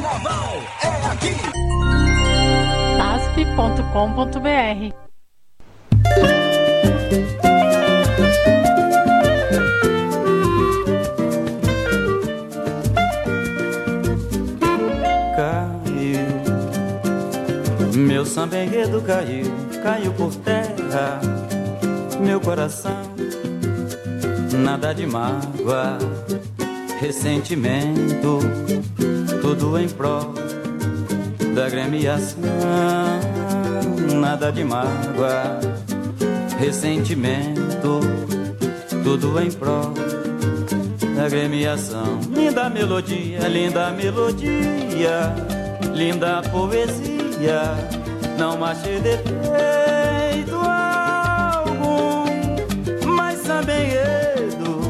Carnaval 0.00 0.56
é 0.82 0.88
aqui. 1.12 1.34
asp.com.br 3.02 4.40
Caiu, 15.36 16.24
meu 17.94 18.24
samba 18.24 18.56
enredo 18.56 19.02
caiu, 19.02 19.52
caiu 19.82 20.14
por 20.14 20.34
terra, 20.36 21.20
meu 22.18 22.40
coração, 22.40 23.02
nada 24.64 24.94
de 24.94 25.06
mágoa, 25.06 25.98
ressentimento, 27.00 28.40
tudo 29.40 29.78
em 29.78 29.88
prol 29.88 30.34
da 31.54 31.68
gremiação, 31.68 32.40
nada 34.20 34.50
de 34.52 34.62
mágoa, 34.62 35.60
ressentimento, 36.58 38.00
tudo 39.02 39.40
em 39.40 39.50
prol 39.50 39.92
da 41.16 41.28
gremiação. 41.28 42.20
Linda 42.34 42.70
melodia, 42.70 43.40
linda 43.48 43.90
melodia, 43.90 45.34
linda 45.94 46.42
poesia, 46.50 47.62
não 48.38 48.64
achei 48.64 49.00
defeito 49.00 50.56
algum, 51.56 52.24
mas 53.06 53.38
samba 53.40 53.72
enredo 53.72 54.80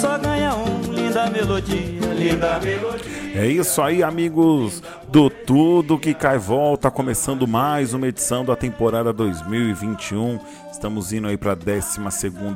só 0.00 0.18
ganha 0.18 0.54
um. 0.54 0.92
Linda 0.92 1.30
melodia, 1.30 2.14
linda 2.14 2.58
melodia. 2.60 2.99
É 3.32 3.46
isso 3.46 3.80
aí, 3.80 4.02
amigos 4.02 4.82
do 5.08 5.30
Tudo 5.30 5.96
que 5.96 6.12
Cai 6.12 6.36
Volta, 6.36 6.90
começando 6.90 7.46
mais 7.46 7.94
uma 7.94 8.08
edição 8.08 8.44
da 8.44 8.56
temporada 8.56 9.12
2021. 9.12 10.40
Estamos 10.72 11.12
indo 11.12 11.28
aí 11.28 11.36
para 11.36 11.52
a 11.52 11.54
12 11.54 12.00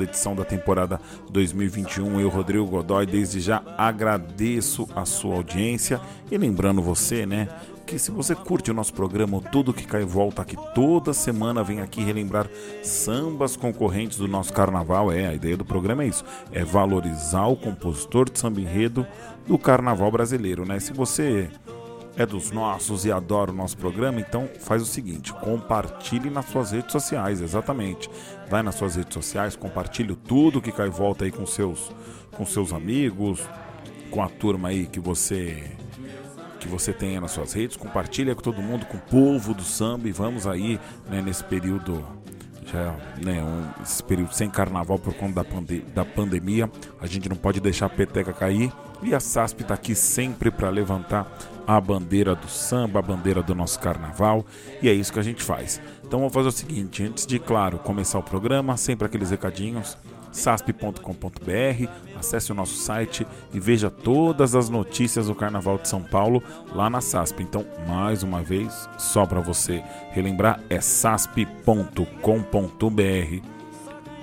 edição 0.03 0.35
da 0.35 0.45
temporada 0.45 1.01
2021. 1.31 2.21
Eu, 2.21 2.29
Rodrigo 2.29 2.67
Godoy, 2.67 3.07
desde 3.07 3.39
já 3.39 3.63
agradeço 3.79 4.89
a 4.97 5.05
sua 5.05 5.37
audiência 5.37 6.01
e 6.29 6.37
lembrando 6.37 6.83
você, 6.83 7.25
né, 7.25 7.49
que 7.85 7.99
se 7.99 8.11
você 8.11 8.35
curte 8.35 8.71
o 8.71 8.75
nosso 8.75 8.93
programa, 8.93 9.41
Tudo 9.41 9.73
que 9.73 9.87
Cai 9.87 10.05
Volta, 10.05 10.45
que 10.45 10.57
toda 10.75 11.13
semana 11.13 11.63
vem 11.63 11.81
aqui 11.81 12.03
relembrar 12.03 12.49
sambas 12.83 13.57
concorrentes 13.57 14.19
do 14.19 14.27
nosso 14.27 14.53
carnaval. 14.53 15.13
É, 15.13 15.29
a 15.29 15.35
ideia 15.35 15.57
do 15.57 15.65
programa 15.65 16.03
é 16.03 16.09
isso: 16.09 16.25
é 16.51 16.65
valorizar 16.65 17.47
o 17.47 17.57
compositor 17.57 18.31
de 18.31 18.39
samba 18.39 18.61
enredo 18.61 19.07
do 19.47 19.59
carnaval 19.59 20.11
brasileiro, 20.11 20.65
né? 20.65 20.81
Se 20.81 20.93
você 20.93 21.51
é 22.17 22.25
dos 22.25 22.51
nossos 22.51 23.05
e 23.05 23.13
adora 23.13 23.51
o 23.51 23.55
nosso 23.55 23.77
programa, 23.77 24.21
então 24.21 24.49
faz 24.61 24.83
o 24.83 24.87
seguinte: 24.87 25.33
compartilhe 25.33 26.31
nas 26.31 26.47
suas 26.47 26.73
redes 26.73 26.93
sociais, 26.93 27.41
exatamente. 27.41 28.09
Vai 28.49 28.63
nas 28.63 28.77
suas 28.77 28.97
redes 28.97 29.13
sociais, 29.15 29.57
compartilhe 29.57 30.17
tudo 30.17 30.63
que 30.63 30.73
cai 30.73 30.89
volta 30.89 31.25
aí 31.25 31.31
com 31.31 31.47
seus, 31.47 31.93
com 32.33 32.47
seus 32.47 32.73
amigos, 32.73 33.41
com 34.11 34.23
a 34.23 34.29
turma 34.29 34.69
aí 34.69 34.87
que 34.87 35.01
você 35.01 35.71
que 36.65 36.69
você 36.69 36.95
tenha 36.95 37.21
nas 37.21 37.33
suas 37.33 37.53
redes, 37.53 37.77
compartilha 37.77 38.35
com 38.35 38.41
todo 38.41 38.63
mundo, 38.63 38.87
com 38.87 38.97
o 38.97 39.01
povo 39.01 39.53
do 39.53 39.63
samba 39.63 40.09
e 40.09 40.13
vamos 40.13 40.47
aí 40.47 40.81
né, 41.11 41.21
nesse 41.21 41.45
período 41.45 42.03
já 42.67 42.97
né, 43.23 43.43
um, 43.43 43.83
esse 43.83 44.03
período 44.03 44.33
sem 44.33 44.49
carnaval 44.49 44.99
por 44.99 45.13
conta 45.13 45.35
da, 45.35 45.45
pande 45.45 45.81
da 45.95 46.05
pandemia, 46.07 46.71
a 46.99 47.07
gente 47.07 47.29
não 47.29 47.37
pode 47.37 47.61
deixar 47.61 47.87
a 47.87 47.91
peteca 47.91 48.33
cair 48.33 48.73
e 49.03 49.15
a 49.15 49.21
SASP 49.21 49.61
está 49.61 49.75
aqui 49.75 49.95
sempre 49.95 50.51
para 50.51 50.71
levantar 50.71 51.31
a 51.67 51.79
bandeira 51.79 52.35
do 52.35 52.49
samba, 52.49 53.01
a 53.01 53.03
bandeira 53.03 53.43
do 53.43 53.55
nosso 53.55 53.79
carnaval 53.79 54.47
e 54.81 54.89
é 54.89 54.93
isso 54.95 55.13
que 55.13 55.19
a 55.19 55.23
gente 55.23 55.43
faz. 55.43 55.83
Então 56.03 56.19
vamos 56.19 56.33
fazer 56.33 56.49
o 56.49 56.53
seguinte, 56.53 57.03
antes 57.03 57.27
de, 57.27 57.39
claro, 57.39 57.79
começar 57.79 58.19
o 58.19 58.23
programa, 58.23 58.79
sempre 58.79 59.05
aqueles 59.05 59.31
recadinhos 59.31 59.99
sasp.com.br, 60.35 61.89
acesse 62.19 62.51
o 62.51 62.55
nosso 62.55 62.75
site 62.75 63.27
e 63.53 63.61
veja 63.61 63.89
todas 63.89 64.55
as 64.55 64.69
notícias 64.69 65.29
do 65.29 65.35
Carnaval 65.35 65.79
de 65.79 65.89
São 65.89 66.03
Paulo 66.03 66.43
lá 66.75 66.91
na 66.91 67.01
SASP. 67.01 67.43
Então, 67.43 67.65
mais 67.87 68.23
uma 68.23 68.43
vez, 68.43 68.89
só 68.99 69.25
para 69.25 69.41
você 69.41 69.83
relembrar, 70.11 70.61
é 70.69 70.81
sasp.com.br. 70.81 71.95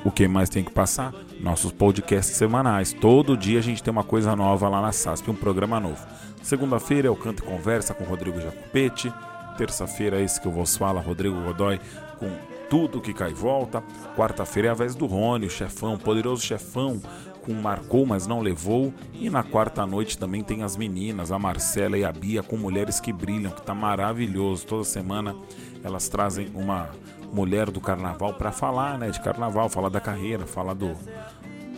O 0.04 0.12
que 0.12 0.28
mais 0.28 0.50
tem 0.50 0.64
que 0.64 0.72
passar? 0.72 1.14
Nossos 1.40 1.72
podcasts 1.72 2.36
semanais. 2.36 2.92
Todo 2.92 3.38
dia 3.38 3.60
a 3.60 3.64
gente 3.64 3.82
tem 3.82 3.92
uma 3.92 4.04
coisa 4.04 4.36
nova 4.36 4.68
lá 4.68 4.82
na 4.82 4.92
SASP, 4.92 5.32
um 5.32 5.36
programa 5.36 5.80
novo. 5.80 6.06
Segunda-feira 6.44 7.08
é 7.08 7.12
o 7.12 7.16
Canto 7.16 7.44
e 7.44 7.48
Conversa 7.48 7.94
com 7.94 8.04
Rodrigo 8.04 8.42
Jacopete. 8.42 9.14
Terça-feira 9.58 10.20
é 10.20 10.24
esse 10.24 10.42
que 10.42 10.48
eu 10.48 10.52
vos 10.52 10.76
falo, 10.76 11.00
Rodrigo 11.00 11.40
Godoy, 11.42 11.80
com 12.18 12.30
tudo 12.72 13.02
que 13.02 13.14
cai 13.14 13.34
volta. 13.34 13.84
Quarta-feira 14.16 14.70
é 14.70 14.72
a 14.72 14.74
vez 14.74 14.96
do 14.96 15.06
Rony, 15.06 15.46
o 15.46 15.50
chefão, 15.50 15.98
poderoso 15.98 16.42
chefão, 16.42 17.02
com 17.42 17.54
marcou, 17.54 18.06
mas 18.06 18.26
não 18.26 18.40
levou. 18.40 18.94
E 19.14 19.30
na 19.30 19.44
quarta 19.44 19.86
noite 19.86 20.18
também 20.18 20.42
tem 20.42 20.64
as 20.64 20.78
meninas, 20.78 21.34
a 21.34 21.38
Marcela 21.38 21.98
e 21.98 22.06
a 22.06 22.12
Bia, 22.14 22.42
com 22.42 22.56
mulheres 22.56 22.98
que 22.98 23.12
brilham, 23.12 23.52
que 23.52 23.62
tá 23.62 23.76
maravilhoso. 23.76 24.66
Toda 24.66 24.86
semana 24.86 25.36
elas 25.84 26.08
trazem 26.08 26.50
uma 26.56 26.90
mulher 27.34 27.70
do 27.70 27.82
carnaval 27.82 28.36
para 28.36 28.54
falar, 28.54 28.98
né, 28.98 29.10
de 29.10 29.20
carnaval, 29.20 29.68
falar 29.68 29.90
da 29.90 30.00
carreira, 30.00 30.46
falar 30.46 30.74
do, 30.74 30.96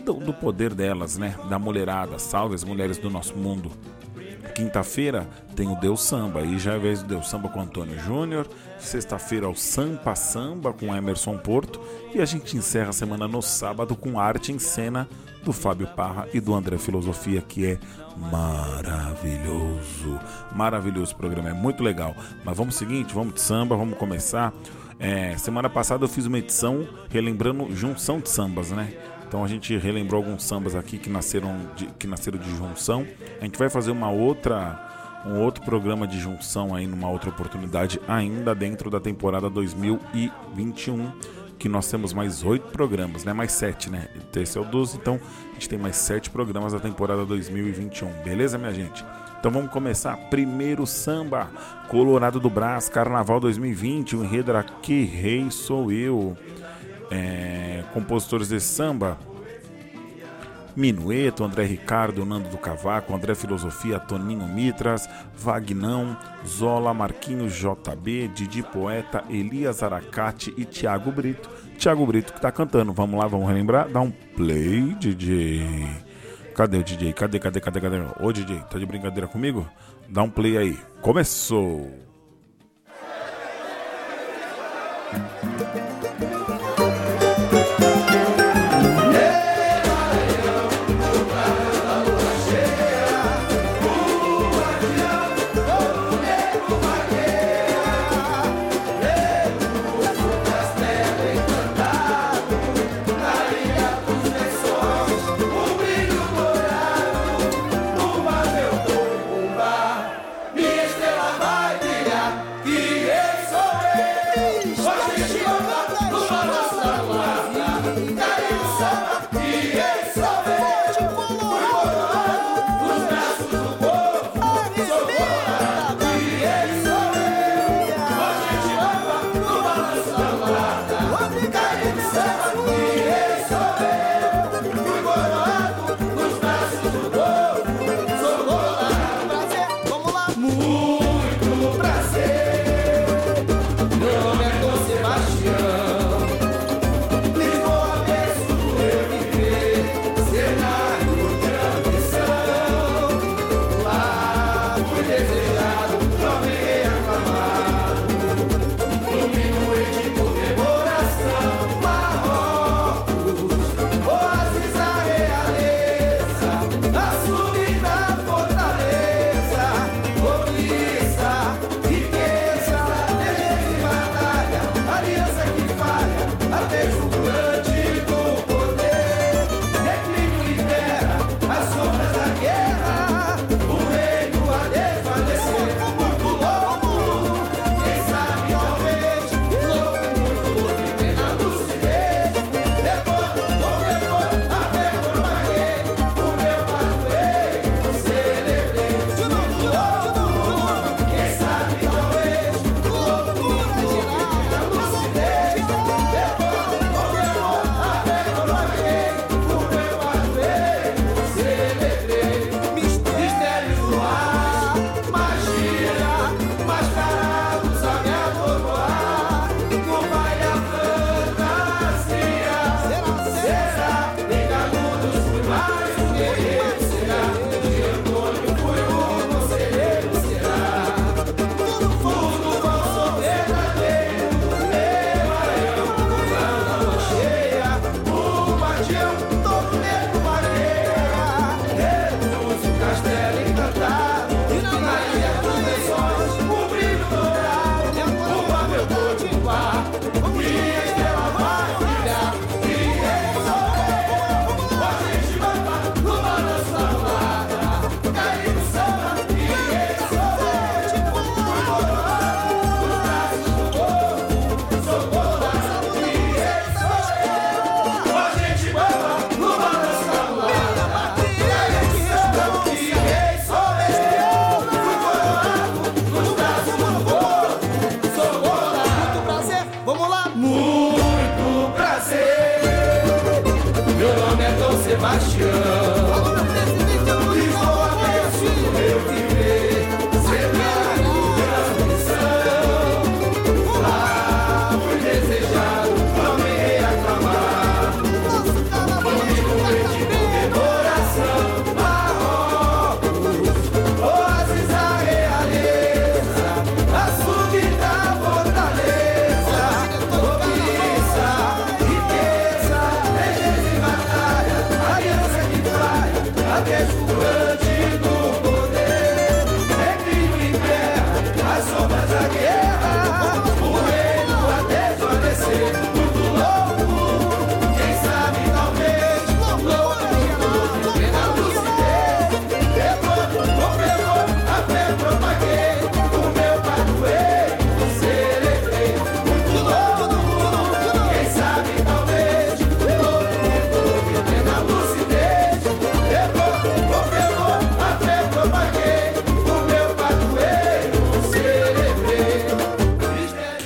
do, 0.05 0.13
do 0.13 0.31
poder 0.31 0.75
delas, 0.75 1.17
né, 1.17 1.35
da 1.49 1.57
mulherada. 1.57 2.19
Salve 2.19 2.53
as 2.53 2.63
mulheres 2.63 2.99
do 2.99 3.09
nosso 3.09 3.35
mundo. 3.35 3.71
Quinta-feira 4.53 5.27
tem 5.55 5.71
o 5.71 5.75
Deus 5.75 6.01
Samba, 6.01 6.41
aí 6.41 6.59
já 6.59 6.73
é 6.73 6.79
vez 6.79 7.01
do 7.01 7.07
Deus 7.09 7.27
Samba 7.27 7.49
com 7.49 7.59
Antônio 7.61 7.99
Júnior. 7.99 8.47
Sexta-feira 8.77 9.49
o 9.49 9.55
Sampa 9.55 10.15
Samba 10.15 10.71
com 10.73 10.95
Emerson 10.95 11.37
Porto. 11.37 11.79
E 12.13 12.21
a 12.21 12.25
gente 12.25 12.55
encerra 12.55 12.89
a 12.89 12.93
semana 12.93 13.27
no 13.27 13.41
sábado 13.41 13.95
com 13.95 14.19
Arte 14.19 14.51
em 14.51 14.59
Cena 14.59 15.07
do 15.43 15.51
Fábio 15.51 15.87
Parra 15.87 16.27
e 16.33 16.39
do 16.39 16.53
André 16.53 16.77
Filosofia, 16.77 17.41
que 17.41 17.65
é 17.65 17.79
maravilhoso. 18.31 20.19
Maravilhoso 20.55 21.15
programa, 21.15 21.49
é 21.49 21.53
muito 21.53 21.83
legal. 21.83 22.15
Mas 22.43 22.55
vamos 22.55 22.75
seguinte, 22.75 23.13
vamos 23.13 23.33
de 23.33 23.41
samba, 23.41 23.75
vamos 23.75 23.97
começar. 23.97 24.53
É, 24.99 25.35
semana 25.37 25.69
passada 25.69 26.05
eu 26.05 26.09
fiz 26.09 26.25
uma 26.25 26.37
edição 26.37 26.87
relembrando 27.09 27.75
junção 27.75 28.19
de 28.19 28.29
sambas, 28.29 28.71
né? 28.71 28.93
Então 29.33 29.44
a 29.44 29.47
gente 29.47 29.75
relembrou 29.75 30.23
alguns 30.23 30.44
sambas 30.44 30.75
aqui 30.75 30.99
que 30.99 31.09
nasceram 31.09 31.57
de, 31.75 31.88
que 31.97 32.05
nasceram 32.05 32.38
de 32.38 32.55
junção. 32.55 33.03
A 33.41 33.44
gente 33.44 33.57
vai 33.57 33.67
fazer 33.67 33.89
uma 33.89 34.11
outra 34.11 34.79
um 35.25 35.39
outro 35.41 35.66
programa 35.66 36.05
de 36.05 36.19
junção 36.19 36.75
aí 36.75 36.85
numa 36.85 37.09
outra 37.09 37.31
oportunidade 37.31 37.99
ainda 38.07 38.53
dentro 38.53 38.91
da 38.91 38.99
temporada 38.99 39.49
2021 39.49 41.11
que 41.57 41.67
nós 41.67 41.89
temos 41.89 42.13
mais 42.13 42.44
oito 42.44 42.67
programas, 42.67 43.23
né? 43.23 43.33
Mais 43.33 43.53
sete, 43.53 43.89
né? 43.89 44.07
Esse 44.35 44.55
é 44.59 44.61
o 44.61 44.66
12, 44.66 44.97
então 44.97 45.19
a 45.50 45.53
gente 45.53 45.67
tem 45.67 45.79
mais 45.79 45.95
sete 45.95 46.29
programas 46.29 46.73
da 46.73 46.79
temporada 46.79 47.25
2021, 47.25 48.11
beleza, 48.23 48.59
minha 48.59 48.71
gente? 48.71 49.03
Então 49.39 49.51
vamos 49.51 49.71
começar. 49.71 50.15
Primeiro 50.29 50.85
samba, 50.85 51.50
Colorado 51.89 52.39
do 52.39 52.51
Brás, 52.51 52.88
Carnaval 52.88 53.39
2020. 53.39 54.15
O 54.15 54.23
enredo 54.23 54.51
era 54.51 54.61
Que 54.61 55.03
Rei 55.05 55.50
Sou 55.50 55.91
Eu. 55.91 56.38
É, 57.11 57.83
compositores 57.93 58.49
de 58.49 58.59
samba: 58.59 59.17
Minueto, 60.75 61.43
André 61.43 61.65
Ricardo, 61.65 62.25
Nando 62.25 62.49
do 62.49 62.57
Cavaco, 62.57 63.13
André 63.13 63.35
Filosofia, 63.35 63.99
Toninho 63.99 64.47
Mitras, 64.47 65.07
Vagnão, 65.35 66.17
Zola, 66.47 66.93
Marquinhos 66.93 67.53
JB, 67.53 68.29
Didi 68.29 68.63
Poeta, 68.63 69.23
Elias 69.29 69.83
Aracate 69.83 70.53
e 70.57 70.65
Tiago 70.65 71.11
Brito. 71.11 71.49
Tiago 71.77 72.05
Brito 72.05 72.33
que 72.33 72.41
tá 72.41 72.51
cantando. 72.51 72.91
Vamos 72.93 73.19
lá, 73.19 73.27
vamos 73.27 73.47
relembrar? 73.47 73.87
Dá 73.89 74.01
um 74.01 74.11
play, 74.11 74.95
DJ. 74.99 75.87
Cadê 76.55 76.77
o 76.77 76.83
DJ? 76.83 77.13
Cadê, 77.13 77.39
cadê, 77.39 77.59
cadê, 77.59 77.81
cadê? 77.81 77.97
Ô 78.19 78.31
DJ, 78.31 78.59
tá 78.69 78.79
de 78.79 78.85
brincadeira 78.85 79.27
comigo? 79.27 79.67
Dá 80.09 80.23
um 80.23 80.29
play 80.29 80.57
aí. 80.57 80.77
Começou! 81.01 81.91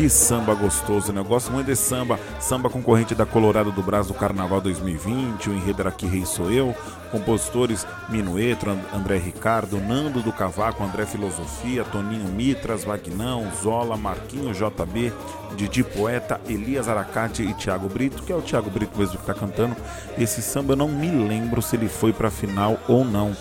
Samba 0.09 0.53
gostoso, 0.53 1.11
né? 1.11 1.19
Eu 1.19 1.25
gosto 1.25 1.51
muito 1.51 1.67
desse 1.67 1.83
samba, 1.83 2.19
samba 2.39 2.69
concorrente 2.69 3.15
da 3.15 3.25
Colorado 3.25 3.71
do 3.71 3.81
Brasil 3.81 4.13
do 4.13 4.19
Carnaval 4.19 4.61
2020, 4.61 5.49
o 5.49 5.53
enredo 5.53 5.81
era 5.81 5.91
Que 5.91 6.05
Rei 6.05 6.25
Sou 6.25 6.51
Eu, 6.51 6.75
compositores 7.11 7.85
Minueto, 8.09 8.69
André 8.93 9.17
Ricardo, 9.17 9.79
Nando 9.79 10.21
do 10.21 10.31
Cavaco, 10.31 10.83
André 10.83 11.05
Filosofia, 11.05 11.83
Toninho 11.83 12.27
Mitras, 12.29 12.83
Vagnão, 12.83 13.47
Zola, 13.61 13.97
Marquinho 13.97 14.53
JB, 14.53 15.11
Didi 15.55 15.83
Poeta, 15.83 16.39
Elias 16.47 16.87
Aracate 16.87 17.43
e 17.43 17.53
Thiago 17.53 17.87
Brito, 17.89 18.23
que 18.23 18.31
é 18.31 18.35
o 18.35 18.41
Thiago 18.41 18.69
Brito 18.69 18.97
mesmo 18.97 19.17
que 19.17 19.25
tá 19.25 19.33
cantando. 19.33 19.75
Esse 20.17 20.41
samba 20.41 20.73
eu 20.73 20.77
não 20.77 20.87
me 20.87 21.09
lembro 21.09 21.61
se 21.61 21.75
ele 21.75 21.89
foi 21.89 22.13
pra 22.13 22.29
final 22.29 22.77
ou 22.87 23.03
não, 23.03 23.35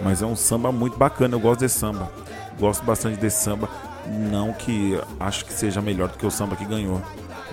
mas 0.00 0.22
é 0.22 0.26
um 0.26 0.36
samba 0.36 0.70
muito 0.70 0.96
bacana, 0.96 1.34
eu 1.34 1.40
gosto 1.40 1.60
desse 1.60 1.78
samba. 1.78 2.10
Gosto 2.58 2.84
bastante 2.84 3.18
desse 3.18 3.42
samba, 3.42 3.68
não 4.06 4.52
que 4.52 4.98
acho 5.18 5.44
que 5.44 5.52
seja 5.52 5.80
melhor 5.80 6.08
do 6.08 6.18
que 6.18 6.26
o 6.26 6.30
samba 6.30 6.56
que 6.56 6.64
ganhou 6.64 7.00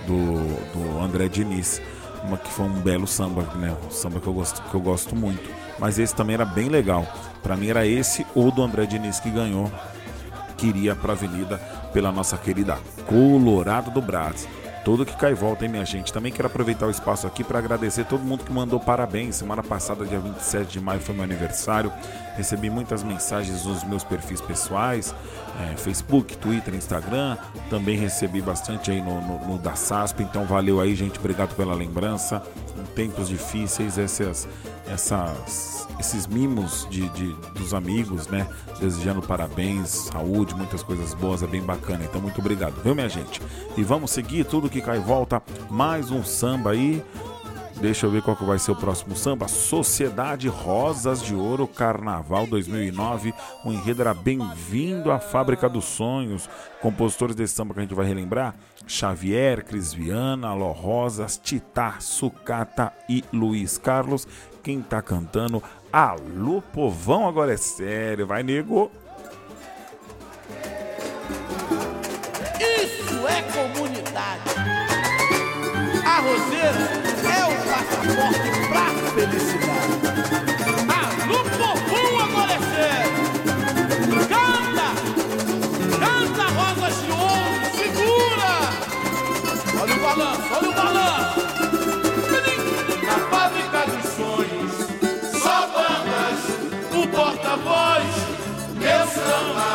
do, 0.06 0.34
do 0.72 1.00
André 1.00 1.28
Diniz, 1.28 1.80
uma 2.24 2.36
que 2.36 2.50
foi 2.50 2.66
um 2.66 2.80
belo 2.80 3.06
samba, 3.06 3.42
né? 3.56 3.76
Um 3.86 3.90
samba 3.90 4.20
que 4.20 4.26
eu 4.26 4.32
gosto, 4.32 4.62
que 4.62 4.74
eu 4.74 4.80
gosto 4.80 5.16
muito. 5.16 5.48
Mas 5.78 5.98
esse 5.98 6.14
também 6.14 6.34
era 6.34 6.44
bem 6.44 6.68
legal. 6.68 7.06
Para 7.42 7.56
mim 7.56 7.68
era 7.68 7.86
esse 7.86 8.26
ou 8.34 8.50
do 8.50 8.62
André 8.62 8.86
Diniz 8.86 9.18
que 9.18 9.30
ganhou, 9.30 9.70
que 10.56 10.66
iria 10.66 10.94
para 10.94 11.12
a 11.12 11.16
Avenida 11.16 11.56
pela 11.92 12.12
nossa 12.12 12.36
querida 12.36 12.78
Colorado 13.06 13.90
do 13.90 14.02
Brasil. 14.02 14.60
Tudo 14.84 15.04
que 15.04 15.14
cai 15.14 15.32
e 15.32 15.34
volta, 15.34 15.64
hein, 15.64 15.70
minha 15.70 15.84
gente? 15.84 16.10
Também 16.10 16.32
quero 16.32 16.48
aproveitar 16.48 16.86
o 16.86 16.90
espaço 16.90 17.26
aqui 17.26 17.44
para 17.44 17.58
agradecer 17.58 18.06
todo 18.06 18.22
mundo 18.22 18.44
que 18.44 18.52
mandou 18.52 18.80
parabéns. 18.80 19.36
Semana 19.36 19.62
passada, 19.62 20.06
dia 20.06 20.18
27 20.18 20.72
de 20.72 20.80
maio, 20.80 21.00
foi 21.00 21.14
meu 21.14 21.22
aniversário. 21.22 21.92
Recebi 22.34 22.70
muitas 22.70 23.02
mensagens 23.02 23.66
nos 23.66 23.84
meus 23.84 24.04
perfis 24.04 24.40
pessoais, 24.40 25.14
é, 25.58 25.76
Facebook, 25.76 26.36
Twitter, 26.36 26.74
Instagram. 26.74 27.36
Também 27.68 27.96
recebi 27.96 28.40
bastante 28.40 28.90
aí 28.90 29.00
no, 29.00 29.20
no, 29.20 29.48
no 29.48 29.58
da 29.58 29.74
SASP. 29.74 30.22
Então, 30.22 30.44
valeu 30.44 30.80
aí, 30.80 30.94
gente. 30.94 31.18
Obrigado 31.18 31.54
pela 31.54 31.74
lembrança. 31.74 32.42
Em 32.78 32.84
tempos 32.94 33.28
difíceis, 33.28 33.98
essas, 33.98 34.48
essas, 34.88 35.88
esses 35.98 36.26
mimos 36.26 36.86
de, 36.90 37.08
de, 37.10 37.32
dos 37.54 37.74
amigos, 37.74 38.28
né? 38.28 38.46
Desejando 38.78 39.20
parabéns, 39.20 39.88
saúde, 39.88 40.54
muitas 40.54 40.82
coisas 40.82 41.12
boas, 41.14 41.42
é 41.42 41.46
bem 41.46 41.62
bacana. 41.62 42.04
Então, 42.04 42.20
muito 42.20 42.40
obrigado, 42.40 42.74
viu, 42.82 42.94
minha 42.94 43.08
gente? 43.08 43.40
E 43.76 43.82
vamos 43.82 44.10
seguir 44.10 44.44
tudo 44.44 44.68
que 44.68 44.80
cai 44.80 44.96
e 44.96 45.00
volta. 45.00 45.42
Mais 45.70 46.10
um 46.10 46.24
samba 46.24 46.70
aí. 46.70 47.02
Deixa 47.80 48.04
eu 48.04 48.10
ver 48.10 48.20
qual 48.20 48.36
que 48.36 48.44
vai 48.44 48.58
ser 48.58 48.72
o 48.72 48.76
próximo 48.76 49.16
samba. 49.16 49.48
Sociedade 49.48 50.48
Rosas 50.48 51.22
de 51.22 51.34
Ouro 51.34 51.66
Carnaval 51.66 52.46
2009. 52.46 53.32
O 53.64 53.72
enredo 53.72 54.02
era 54.02 54.12
Bem-vindo 54.12 55.10
à 55.10 55.18
Fábrica 55.18 55.66
dos 55.66 55.86
Sonhos. 55.86 56.46
Compositores 56.82 57.34
desse 57.34 57.54
samba 57.54 57.72
que 57.72 57.80
a 57.80 57.82
gente 57.82 57.94
vai 57.94 58.04
relembrar: 58.04 58.54
Xavier, 58.86 59.64
Cris 59.64 59.94
Viana, 59.94 60.48
Alô 60.48 60.72
Rosas, 60.72 61.40
Titá, 61.42 61.96
Sucata 62.00 62.92
e 63.08 63.24
Luiz 63.32 63.78
Carlos. 63.78 64.28
Quem 64.62 64.82
tá 64.82 65.00
cantando? 65.00 65.62
Alô 65.90 66.60
Povão, 66.60 67.26
agora 67.26 67.54
é 67.54 67.56
sério. 67.56 68.26
Vai, 68.26 68.42
nego. 68.42 68.90
Isso 72.60 73.26
é 73.26 73.42
comunidade. 73.42 73.89
O 78.10 78.16
passaporte 78.16 78.50
pra 78.68 78.86
felicidade. 79.14 80.00
Povão, 81.58 82.12
agora 82.20 82.52
é 82.52 82.60
sério. 82.74 83.20
Canta, 84.28 84.88
canta, 85.98 86.44
rosas 86.52 86.96
de 87.02 87.10
ouro, 87.10 87.56
segura. 87.76 88.52
Olha 89.80 89.94
o 89.94 90.00
balanço, 90.00 90.48
olha 90.56 90.68
o 90.68 90.72
balanço. 90.72 91.40
Na 93.06 93.16
fábrica 93.30 93.80
dos 93.86 94.06
sonhos, 94.14 94.72
só 95.42 95.58
bandas, 95.68 96.40
o 96.92 97.06
porta-voz, 97.08 98.10
meu 98.76 99.06
samba. 99.06 99.70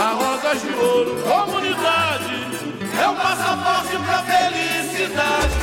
A 0.00 0.06
rosas 0.12 0.58
de 0.62 0.72
ouro, 0.74 1.12
comunidade, 1.22 2.36
é 3.00 3.08
o 3.08 3.14
passaporte 3.14 3.96
pra 4.04 4.18
felicidade. 4.22 5.61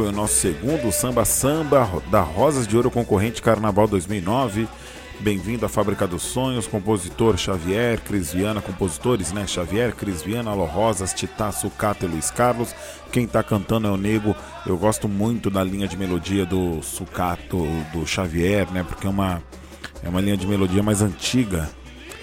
Foi 0.00 0.08
o 0.08 0.12
nosso 0.12 0.32
segundo 0.32 0.90
samba 0.90 1.26
samba 1.26 1.86
da 2.10 2.22
Rosas 2.22 2.66
de 2.66 2.74
Ouro 2.74 2.90
concorrente 2.90 3.42
Carnaval 3.42 3.86
2009. 3.86 4.66
Bem-vindo 5.20 5.66
à 5.66 5.68
Fábrica 5.68 6.06
dos 6.06 6.22
Sonhos, 6.22 6.66
compositor 6.66 7.36
Xavier, 7.36 8.00
Cris 8.00 8.32
Viana, 8.32 8.62
compositores, 8.62 9.30
né? 9.30 9.46
Xavier, 9.46 9.94
Cris 9.94 10.22
Viana, 10.22 10.52
Alô 10.52 10.64
Rosas, 10.64 11.12
Titá, 11.12 11.52
Sucata 11.52 12.06
e 12.06 12.08
Luiz 12.08 12.30
Carlos. 12.30 12.74
Quem 13.12 13.26
tá 13.26 13.42
cantando 13.42 13.88
é 13.88 13.90
o 13.90 13.98
Nego. 13.98 14.34
Eu 14.64 14.78
gosto 14.78 15.06
muito 15.06 15.50
da 15.50 15.62
linha 15.62 15.86
de 15.86 15.98
melodia 15.98 16.46
do 16.46 16.80
Sucato, 16.80 17.66
do 17.92 18.06
Xavier, 18.06 18.72
né? 18.72 18.82
Porque 18.82 19.06
é 19.06 19.10
uma, 19.10 19.42
é 20.02 20.08
uma 20.08 20.22
linha 20.22 20.38
de 20.38 20.46
melodia 20.46 20.82
mais 20.82 21.02
antiga, 21.02 21.68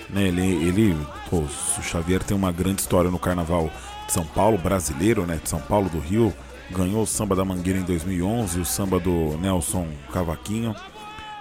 né? 0.10 0.30
Ele, 0.30 0.68
ele 0.68 0.98
pô, 1.30 1.42
o 1.42 1.84
Xavier 1.84 2.24
tem 2.24 2.36
uma 2.36 2.52
grande 2.52 2.82
história 2.82 3.12
no 3.12 3.20
Carnaval 3.20 3.70
de 4.08 4.14
São 4.14 4.26
Paulo, 4.26 4.58
brasileiro, 4.58 5.28
né? 5.28 5.40
De 5.44 5.48
São 5.48 5.60
Paulo, 5.60 5.88
do 5.90 6.00
Rio. 6.00 6.34
Ganhou 6.70 7.04
o 7.04 7.08
samba 7.08 7.36
da 7.36 7.46
Mangueira 7.46 7.80
em 7.80 7.84
2011, 7.84 8.60
o 8.60 8.66
samba 8.66 9.00
do 9.00 9.38
Nelson 9.38 9.88
Cavaquinho 10.12 10.76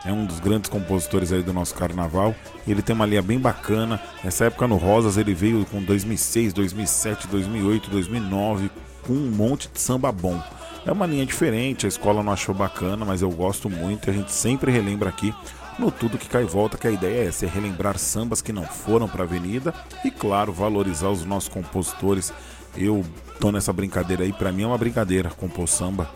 é 0.06 0.12
um 0.12 0.25
dos 0.25 0.38
grandes 0.38 0.71
compositores 0.71 1.33
aí 1.33 1.42
do 1.42 1.52
nosso 1.52 1.75
carnaval. 1.75 2.33
Ele 2.66 2.80
tem 2.80 2.95
uma 2.95 3.04
linha 3.04 3.23
bem 3.23 3.40
bacana. 3.40 4.00
Nessa 4.23 4.45
época 4.45 4.68
no 4.68 4.76
Rosas 4.76 5.16
ele 5.16 5.35
veio 5.35 5.66
com 5.66 5.83
2006, 5.83 6.52
2007, 6.52 7.26
2008, 7.26 7.90
2009 7.90 8.71
com 9.02 9.12
um 9.12 9.30
monte 9.30 9.68
de 9.68 9.80
samba 9.80 10.12
bom. 10.12 10.40
É 10.85 10.92
uma 10.92 11.06
linha 11.06 11.26
diferente, 11.26 11.87
a 11.87 11.88
escola 11.88 12.23
não 12.23 12.33
achou 12.33 12.54
bacana, 12.54 13.04
mas 13.04 13.21
eu 13.21 13.30
gosto 13.30 13.68
muito 13.68 14.09
e 14.09 14.11
a 14.11 14.14
gente 14.14 14.30
sempre 14.33 14.71
relembra 14.71 15.09
aqui 15.09 15.35
no 15.76 15.90
Tudo 15.90 16.16
Que 16.16 16.28
Cai 16.28 16.45
Volta 16.45 16.78
que 16.78 16.87
a 16.87 16.90
ideia 16.90 17.25
é 17.25 17.26
essa, 17.26 17.45
é 17.45 17.49
relembrar 17.49 17.99
sambas 17.99 18.40
que 18.40 18.52
não 18.52 18.64
foram 18.64 19.09
para 19.09 19.25
a 19.25 19.26
avenida 19.26 19.75
e, 20.04 20.11
claro, 20.11 20.52
valorizar 20.52 21.09
os 21.09 21.25
nossos 21.25 21.49
compositores. 21.49 22.33
Eu 22.76 23.04
tô 23.40 23.52
nessa 23.52 23.73
brincadeira 23.73 24.23
aí, 24.23 24.33
para 24.33 24.52
mim 24.52 24.62
é 24.62 24.66
uma 24.66 24.78
brincadeira 24.78 25.31
compor 25.31 25.69
samba 25.69 26.09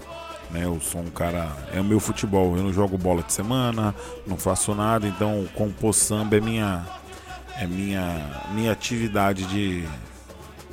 né? 0.51 0.65
Eu 0.65 0.81
sou 0.81 1.01
um 1.01 1.11
cara. 1.11 1.49
É 1.73 1.81
o 1.81 1.85
meu 1.85 2.01
futebol. 2.01 2.57
Eu 2.57 2.65
não 2.65 2.73
jogo 2.73 2.99
bola 2.99 3.23
de 3.23 3.33
semana, 3.33 3.95
não 4.27 4.37
faço 4.37 4.75
nada, 4.75 5.07
então 5.07 5.47
compor 5.55 5.95
samba 5.95 6.37
é 6.37 6.41
minha. 6.41 6.85
É 7.59 7.67
minha, 7.67 8.45
minha 8.53 8.73
atividade 8.73 9.45
de. 9.47 9.85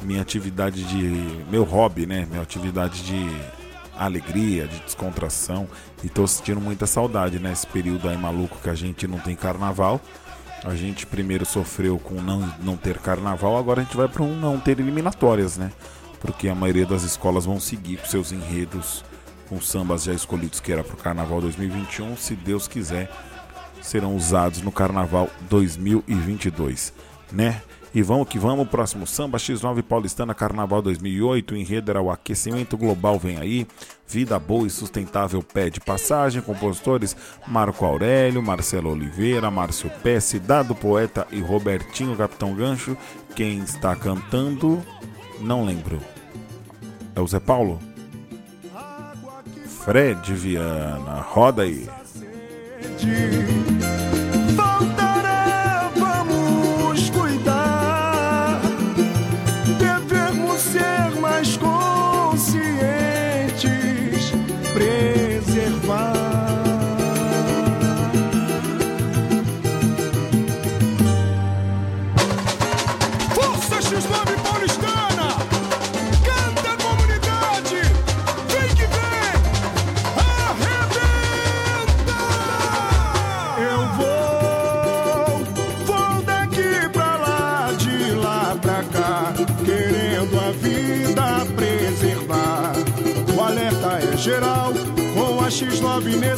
Minha 0.01 0.21
atividade 0.21 0.83
de. 0.83 1.45
Meu 1.49 1.63
hobby, 1.63 2.05
né? 2.05 2.25
Minha 2.29 2.41
atividade 2.41 3.03
de 3.03 3.29
alegria, 3.97 4.67
de 4.67 4.79
descontração. 4.79 5.67
E 6.03 6.09
tô 6.09 6.27
sentindo 6.27 6.61
muita 6.61 6.85
saudade 6.85 7.39
nesse 7.39 7.65
né? 7.65 7.73
período 7.73 8.07
aí 8.07 8.17
maluco 8.17 8.57
que 8.61 8.69
a 8.69 8.75
gente 8.75 9.07
não 9.07 9.19
tem 9.19 9.35
carnaval. 9.35 9.99
A 10.63 10.75
gente 10.75 11.05
primeiro 11.05 11.45
sofreu 11.45 11.99
com 11.99 12.15
não, 12.15 12.51
não 12.59 12.75
ter 12.75 12.97
carnaval, 12.97 13.57
agora 13.57 13.81
a 13.81 13.83
gente 13.83 13.95
vai 13.95 14.07
para 14.07 14.23
um 14.23 14.35
não 14.35 14.59
ter 14.59 14.79
eliminatórias, 14.79 15.55
né? 15.55 15.71
Porque 16.19 16.49
a 16.49 16.55
maioria 16.55 16.85
das 16.85 17.03
escolas 17.03 17.45
vão 17.45 17.59
seguir 17.59 17.97
com 17.97 18.07
seus 18.07 18.31
enredos 18.31 19.03
com 19.47 19.61
sambas 19.61 20.03
já 20.03 20.13
escolhidos 20.13 20.59
que 20.59 20.71
era 20.71 20.83
para 20.83 20.93
o 20.93 20.97
Carnaval 20.97 21.41
2021, 21.41 22.17
se 22.17 22.35
Deus 22.35 22.67
quiser, 22.67 23.09
serão 23.81 24.15
usados 24.15 24.61
no 24.61 24.71
Carnaval 24.71 25.29
2022, 25.49 26.93
né? 27.31 27.61
E 27.95 28.01
vamos 28.01 28.27
que 28.27 28.37
vamos, 28.37 28.67
próximo 28.67 29.07
samba 29.07 29.37
X9 29.37 29.81
Paulistana 29.81 30.33
Carnaval 30.33 30.81
2008, 30.81 31.53
o 31.53 31.57
enredo 31.57 31.89
era 31.89 32.01
o 32.01 32.11
aquecimento 32.11 32.77
global 32.77 33.17
vem 33.17 33.37
aí, 33.37 33.65
vida 34.05 34.37
boa 34.37 34.67
e 34.67 34.69
sustentável 34.69 35.41
pede 35.41 35.79
passagem, 35.79 36.41
compositores 36.41 37.15
Marco 37.47 37.85
Aurélio, 37.85 38.43
Marcelo 38.43 38.91
Oliveira, 38.91 39.49
Márcio 39.49 39.89
Pesce, 40.03 40.37
Dado 40.37 40.75
Poeta 40.75 41.25
e 41.31 41.39
Robertinho 41.39 42.15
Capitão 42.15 42.53
Gancho, 42.53 42.95
quem 43.35 43.59
está 43.59 43.95
cantando, 43.95 44.83
não 45.39 45.65
lembro, 45.65 45.99
é 47.15 47.19
o 47.21 47.27
Zé 47.27 47.39
Paulo? 47.39 47.79
Fred 49.87 50.33
Viana. 50.33 51.21
Roda 51.21 51.63
aí. 51.63 51.87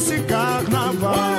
nesse 0.00 0.22
carnaval. 0.22 1.29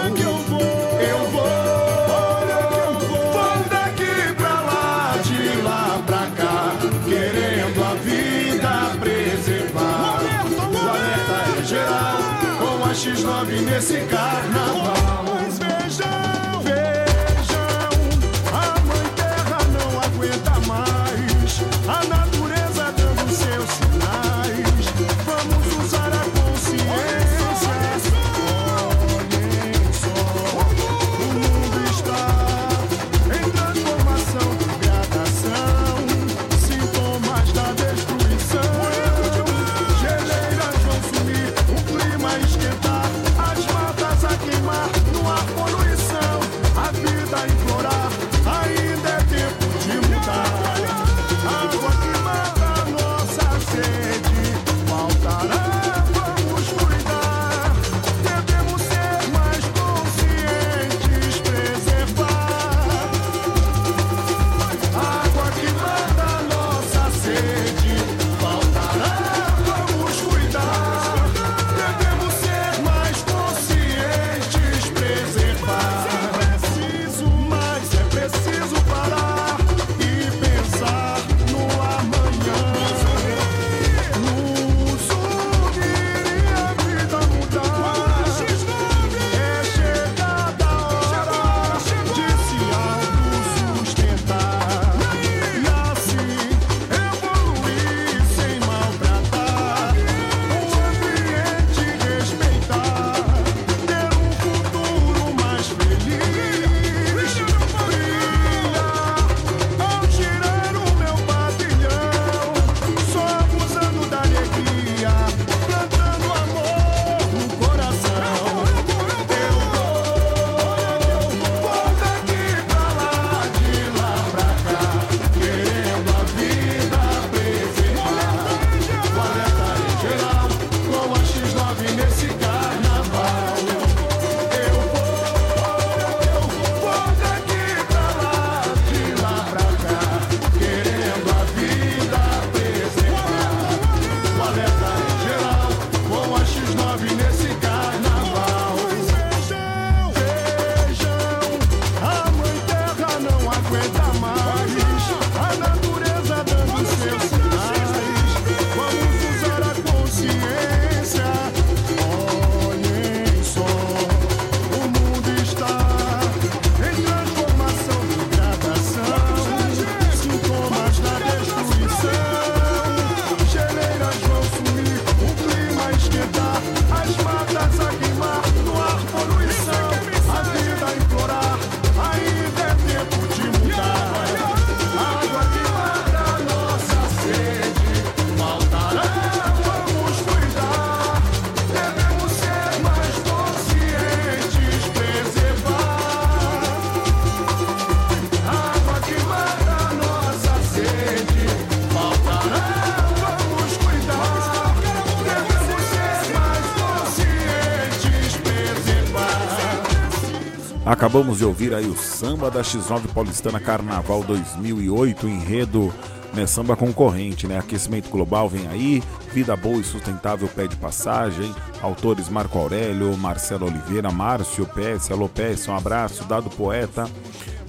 Acabamos 211.11 211.39
de 211.39 211.43
ouvir 211.43 211.73
aí 211.73 211.85
o 211.87 211.97
samba 211.97 212.49
da 212.49 212.61
X9 212.61 213.07
Paulistana 213.13 213.59
Carnaval 213.59 214.23
2008, 214.23 215.27
enredo 215.27 215.93
né, 216.33 216.47
samba 216.47 216.73
concorrente, 216.77 217.45
né? 217.45 217.59
Aquecimento 217.59 218.09
global 218.09 218.47
vem 218.47 218.65
aí, 218.69 219.03
vida 219.33 219.53
boa 219.57 219.75
e 219.75 219.83
sustentável 219.83 220.47
pede 220.47 220.77
passagem. 220.77 221.53
Autores 221.81 222.29
Marco 222.29 222.57
Aurélio, 222.57 223.17
Marcelo 223.17 223.65
Oliveira, 223.65 224.09
Márcio 224.09 224.65
Pérez, 224.65 225.11
Alô 225.11 225.27
Pérez, 225.27 225.67
um 225.67 225.75
abraço, 225.75 226.23
Dado 226.23 226.49
Poeta, 226.49 227.09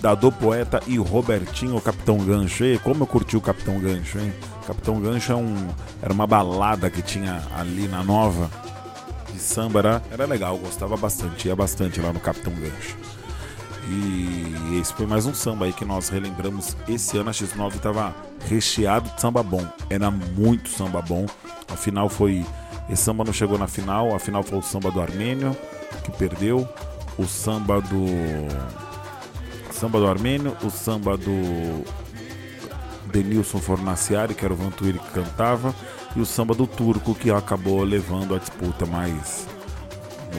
Dado 0.01 0.31
Poeta 0.31 0.81
e 0.87 0.97
Robertinho, 0.97 1.81
Capitão 1.81 2.19
Gancho. 2.19 2.65
E 2.65 2.79
como 2.79 3.03
eu 3.03 3.09
curti 3.09 3.37
o 3.37 3.41
Capitão 3.41 3.81
Gancho, 3.81 4.21
hein? 4.21 4.33
Capitão 4.65 5.01
Gancho 5.01 5.33
é 5.33 5.37
um, 5.37 5.67
era 6.01 6.13
uma 6.13 6.29
balada 6.29 6.89
que 6.89 7.03
tinha 7.03 7.43
ali 7.59 7.89
na 7.89 8.05
Nova 8.05 8.49
de 9.33 9.41
samba, 9.41 9.81
era, 9.81 10.03
era 10.13 10.27
legal, 10.27 10.57
gostava 10.59 10.97
bastante, 10.97 11.49
ia 11.49 11.57
bastante 11.57 12.01
lá 12.01 12.13
no 12.13 12.21
Capitão 12.21 12.53
Gancho. 12.53 13.12
E 13.93 14.79
esse 14.81 14.95
foi 14.95 15.07
mais 15.07 15.27
um 15.27 15.35
samba 15.35 15.67
aí 15.67 15.73
que 15.73 15.85
nós 15.85 16.09
relembramos. 16.09 16.75
Esse 16.89 17.19
ano 17.19 17.29
a 17.29 17.33
X9 17.33 17.77
estava 17.77 18.15
recheado 18.49 19.11
de 19.11 19.21
samba 19.21 19.43
bom. 19.43 19.67
Era 19.91 20.11
muito 20.11 20.71
samba 20.71 21.03
bom. 21.03 21.27
A 21.71 21.77
final 21.77 22.09
foi. 22.09 22.45
Esse 22.89 23.03
samba 23.03 23.23
não 23.23 23.33
chegou 23.35 23.59
na 23.59 23.69
final. 23.69 24.15
A 24.15 24.19
final 24.19 24.43
foi 24.43 24.59
o 24.59 24.63
samba 24.63 24.91
do 24.91 25.01
Armênio, 25.01 25.55
que 26.03 26.11
perdeu. 26.13 26.67
O 27.19 27.27
samba 27.27 27.83
do. 27.83 28.07
Samba 29.71 30.01
do 30.01 30.07
Armênio. 30.07 30.57
O 30.65 30.71
samba 30.71 31.19
do. 31.19 31.85
Denilson 33.13 33.59
Fornaciari, 33.59 34.35
que 34.35 34.43
era 34.43 34.55
o 34.55 34.57
Vantuíri 34.57 34.99
que 34.99 35.11
cantava. 35.11 35.75
E 36.17 36.21
o 36.21 36.25
samba 36.25 36.55
do 36.55 36.67
Turco, 36.67 37.15
que 37.15 37.31
acabou 37.31 37.83
levando 37.85 38.35
a 38.35 38.39
disputa 38.39 38.87
mais. 38.87 39.47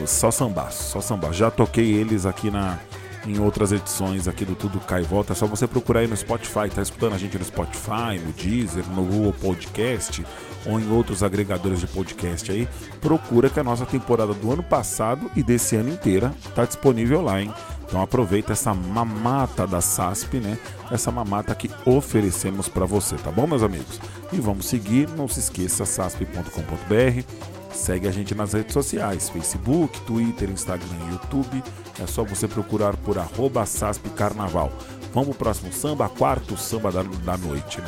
Só 0.06 0.32
sambaço, 0.32 0.90
só 0.90 1.00
sambaço. 1.00 1.34
Já 1.34 1.52
toquei 1.52 1.92
eles 1.92 2.26
aqui 2.26 2.50
na 2.50 2.80
em 3.26 3.38
outras 3.38 3.72
edições 3.72 4.28
aqui 4.28 4.44
do 4.44 4.54
Tudo 4.54 4.78
Cai 4.80 5.02
e 5.02 5.04
Volta. 5.04 5.32
É 5.32 5.36
só 5.36 5.46
você 5.46 5.66
procurar 5.66 6.00
aí 6.00 6.06
no 6.06 6.16
Spotify, 6.16 6.68
tá 6.72 6.82
escutando 6.82 7.14
a 7.14 7.18
gente 7.18 7.38
no 7.38 7.44
Spotify, 7.44 8.18
no 8.24 8.32
Deezer, 8.32 8.84
no 8.90 9.04
Google 9.04 9.32
Podcast 9.32 10.24
ou 10.66 10.80
em 10.80 10.90
outros 10.90 11.22
agregadores 11.22 11.80
de 11.80 11.86
podcast 11.86 12.50
aí. 12.50 12.68
Procura 13.00 13.50
que 13.50 13.60
a 13.60 13.64
nossa 13.64 13.86
temporada 13.86 14.32
do 14.32 14.52
ano 14.52 14.62
passado 14.62 15.30
e 15.36 15.42
desse 15.42 15.76
ano 15.76 15.90
inteira 15.90 16.34
tá 16.54 16.64
disponível 16.64 17.20
lá, 17.22 17.40
hein? 17.40 17.52
Então 17.86 18.00
aproveita 18.02 18.52
essa 18.52 18.74
mamata 18.74 19.66
da 19.66 19.80
SASP, 19.80 20.40
né? 20.40 20.58
Essa 20.90 21.10
mamata 21.10 21.54
que 21.54 21.70
oferecemos 21.84 22.68
para 22.68 22.86
você, 22.86 23.16
tá 23.16 23.30
bom, 23.30 23.46
meus 23.46 23.62
amigos? 23.62 24.00
E 24.32 24.40
vamos 24.40 24.66
seguir, 24.66 25.08
não 25.10 25.28
se 25.28 25.40
esqueça, 25.40 25.84
sasp.com.br. 25.84 27.63
Segue 27.74 28.06
a 28.06 28.10
gente 28.10 28.34
nas 28.34 28.52
redes 28.52 28.72
sociais, 28.72 29.28
Facebook, 29.28 30.00
Twitter, 30.02 30.48
Instagram 30.48 30.96
e 31.08 31.12
YouTube. 31.12 31.62
É 32.02 32.06
só 32.06 32.24
você 32.24 32.46
procurar 32.46 32.96
por 32.96 33.18
arroba 33.18 33.66
SASP 33.66 34.08
Carnaval. 34.10 34.72
Vamos 35.12 35.30
pro 35.30 35.46
próximo 35.46 35.72
samba, 35.72 36.08
quarto 36.08 36.56
samba 36.56 36.90
da, 36.90 37.02
da 37.02 37.36
noite, 37.36 37.80
né? 37.80 37.86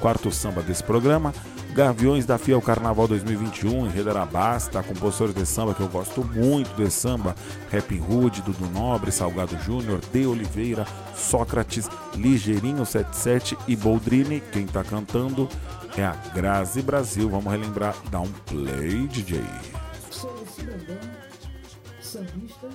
Quarto 0.00 0.30
samba 0.30 0.60
desse 0.60 0.82
programa. 0.82 1.32
Gaviões 1.72 2.26
da 2.26 2.36
Fiel 2.36 2.60
Carnaval 2.60 3.08
2021, 3.08 3.86
Enredo 3.86 4.10
era 4.10 4.26
Basta, 4.26 4.82
compositores 4.82 5.34
de 5.34 5.46
samba 5.46 5.72
que 5.72 5.80
eu 5.80 5.88
gosto 5.88 6.22
muito 6.22 6.68
de 6.76 6.90
samba, 6.90 7.34
Rap 7.70 7.98
Hood, 7.98 8.42
Dudu 8.42 8.68
Nobre, 8.68 9.10
Salgado 9.10 9.56
Júnior, 9.64 9.98
De 10.12 10.26
Oliveira, 10.26 10.86
Sócrates, 11.16 11.88
Ligeirinho 12.14 12.84
77 12.84 13.56
e 13.66 13.74
Boldrini, 13.74 14.42
quem 14.52 14.66
tá 14.66 14.84
cantando 14.84 15.48
é 15.96 16.04
a 16.04 16.12
Grazi 16.34 16.82
Brasil. 16.82 17.28
Vamos 17.28 17.50
relembrar, 17.50 17.94
dá 18.10 18.20
um 18.20 18.30
play, 18.46 19.06
DJ. 19.08 19.42
Sou 20.10 20.44
cidadã, 20.54 20.98
sambista, 22.00 22.68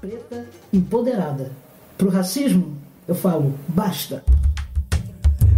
preta, 0.00 0.46
empoderada. 0.72 1.52
Pro 1.98 2.08
racismo, 2.08 2.76
eu 3.06 3.14
falo, 3.14 3.54
basta. 3.68 4.24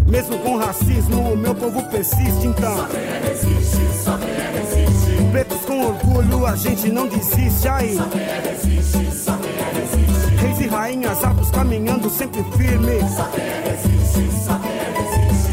Mesmo 0.07 0.39
com 0.41 0.57
racismo, 0.57 1.33
o 1.33 1.37
meu 1.37 1.55
povo 1.55 1.83
persiste, 1.85 2.47
então. 2.47 2.77
Só 2.77 2.87
quem 2.87 3.01
é 3.01 3.21
resiste, 3.21 4.05
só 4.05 4.19
quem 4.19 4.29
é 4.29 4.51
resiste. 4.51 5.31
Pretos 5.31 5.61
com 5.61 5.87
orgulho, 5.87 6.47
a 6.47 6.57
gente 6.57 6.91
não 6.91 7.09
desiste 7.09 7.69
aí. 7.69 7.97
Só 7.97 8.05
quem 8.07 8.21
é 8.21 8.41
resiste, 8.41 9.17
só 9.17 9.37
quem 9.39 9.53
resiste. 9.81 10.35
Reis 10.37 10.61
e 10.61 10.67
rainhas, 10.67 11.25
avos 11.25 11.51
caminhando 11.51 12.11
sempre 12.11 12.43
firme. 12.57 13.01
Só 13.09 13.25
quem 13.29 13.45
resiste, 13.45 14.45
só 14.45 14.59
quem 14.59 14.72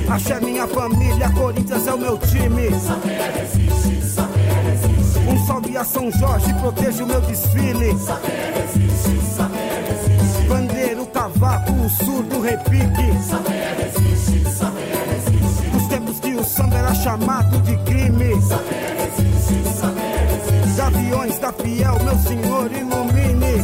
é 0.09 0.13
resiste. 0.13 0.33
Axé 0.33 0.39
minha 0.39 0.67
família, 0.67 1.29
Corinthians 1.31 1.87
é 1.87 1.93
o 1.93 1.97
meu 1.97 2.17
time. 2.17 2.67
É 2.67 3.39
resiste, 3.39 4.19
é 4.19 4.69
resiste. 4.69 5.19
Um 5.27 5.45
salve 5.45 5.77
a 5.77 5.83
São 5.83 6.11
Jorge, 6.11 6.53
proteja 6.55 7.03
o 7.03 7.07
meu 7.07 7.21
desfile. 7.21 7.89
É 7.89 8.61
resiste, 8.61 9.09
é 9.41 9.91
resiste. 9.91 10.47
Bandeiro, 10.47 11.05
cavaco, 11.07 11.71
o 11.71 11.89
surdo, 11.89 12.41
repique. 12.41 13.23
Só 13.27 13.37
quem 13.39 13.55
é 13.55 13.75
resiste 13.75 14.19
o 16.39 16.43
samba 16.43 16.77
era 16.77 16.95
chamado 16.95 17.59
de 17.61 17.75
crime. 17.83 18.33
Gaviões 20.77 21.37
da 21.39 21.51
fiel, 21.51 21.99
meu 22.03 22.17
senhor, 22.19 22.71
ilumine. 22.71 23.59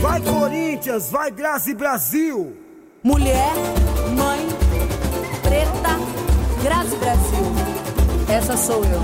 Vai 0.00 0.20
Corinthians, 0.20 1.10
vai 1.10 1.30
Grazi 1.30 1.74
Brasil. 1.74 2.56
Mulher, 3.04 3.52
mãe, 4.16 4.46
preta, 5.42 5.98
Grazi 6.62 6.96
Brasil. 6.98 7.52
Essa 8.28 8.56
sou 8.56 8.84
eu. 8.84 9.00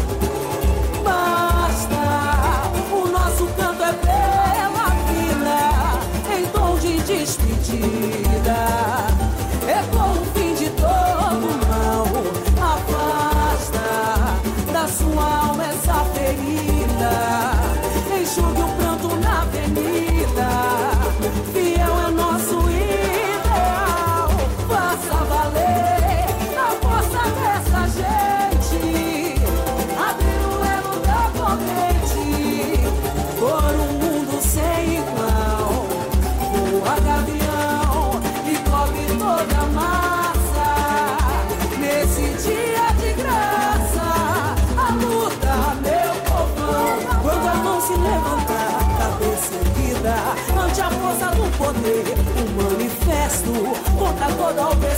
Basta, 1.03 1.97
o 2.93 3.09
nosso 3.09 3.49
canto 3.57 3.83
é 3.83 3.93
pela 3.95 4.91
vida, 5.11 6.39
em 6.39 6.47
tom 6.47 6.79
de 6.79 7.01
despedida. 7.01 8.38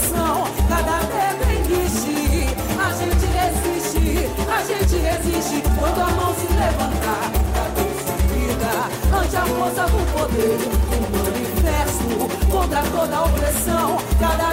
Toda 0.00 0.40
opressão. 0.40 0.44
Cada 0.68 1.00
existe, 1.52 2.46
a 2.78 2.90
gente 2.94 3.26
resiste, 3.26 4.30
a 4.48 4.62
gente 4.62 4.96
resiste. 4.96 5.62
Quando 5.78 6.00
a 6.00 6.10
mão 6.10 6.34
se 6.34 6.46
levantar, 6.46 7.30
cabeça 7.54 8.10
erguida, 8.18 8.72
ante 9.16 9.36
a 9.36 9.44
força 9.46 9.84
do 9.88 10.00
poder. 10.12 10.58
Um 10.96 11.04
manifesto 11.18 12.18
contra 12.50 12.82
toda 12.82 13.22
opressão. 13.22 13.98
Cada 14.18 14.50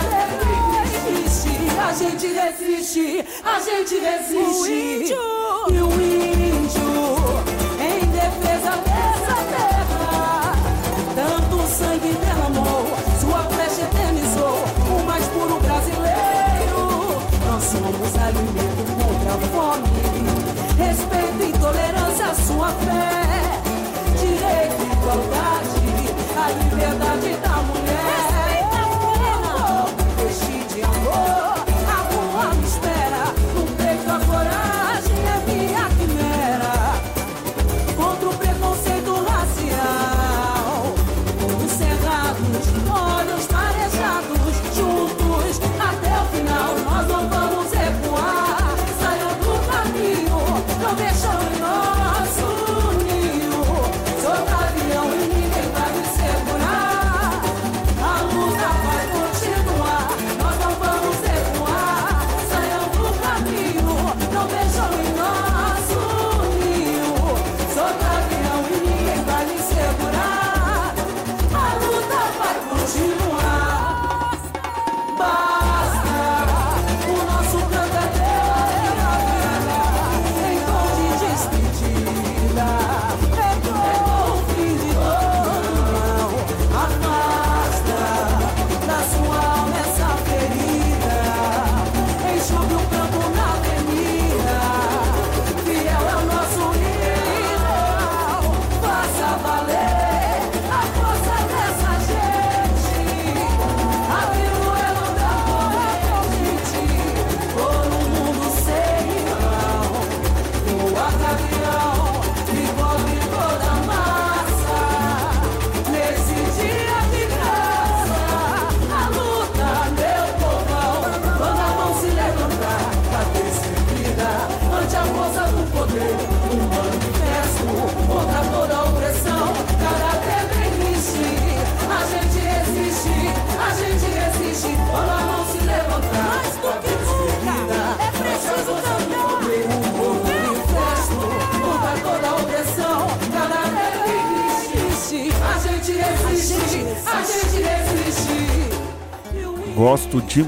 existe, 0.84 1.54
a 1.80 1.94
gente 1.94 2.28
resiste, 2.28 3.26
a 3.44 3.60
gente 3.60 3.96
resiste. 4.00 4.34
O 4.36 4.68
índio 4.68 5.18
e 5.70 5.82
o 5.82 5.92
índio 6.02 6.92
em 7.80 8.06
defesa 8.08 8.72
dessa 8.72 9.36
terra 9.44 9.66
Alimento 17.88 18.84
contra 19.00 19.32
a 19.32 19.38
fome, 19.47 19.88
respeito 20.78 21.41
e 21.41 21.52
tolerância, 21.58 22.36
sua 22.36 22.67
fé, 22.67 23.62
direito 24.19 24.82
igualdade, 24.91 25.80
a 26.36 26.50
liberdade 26.52 27.37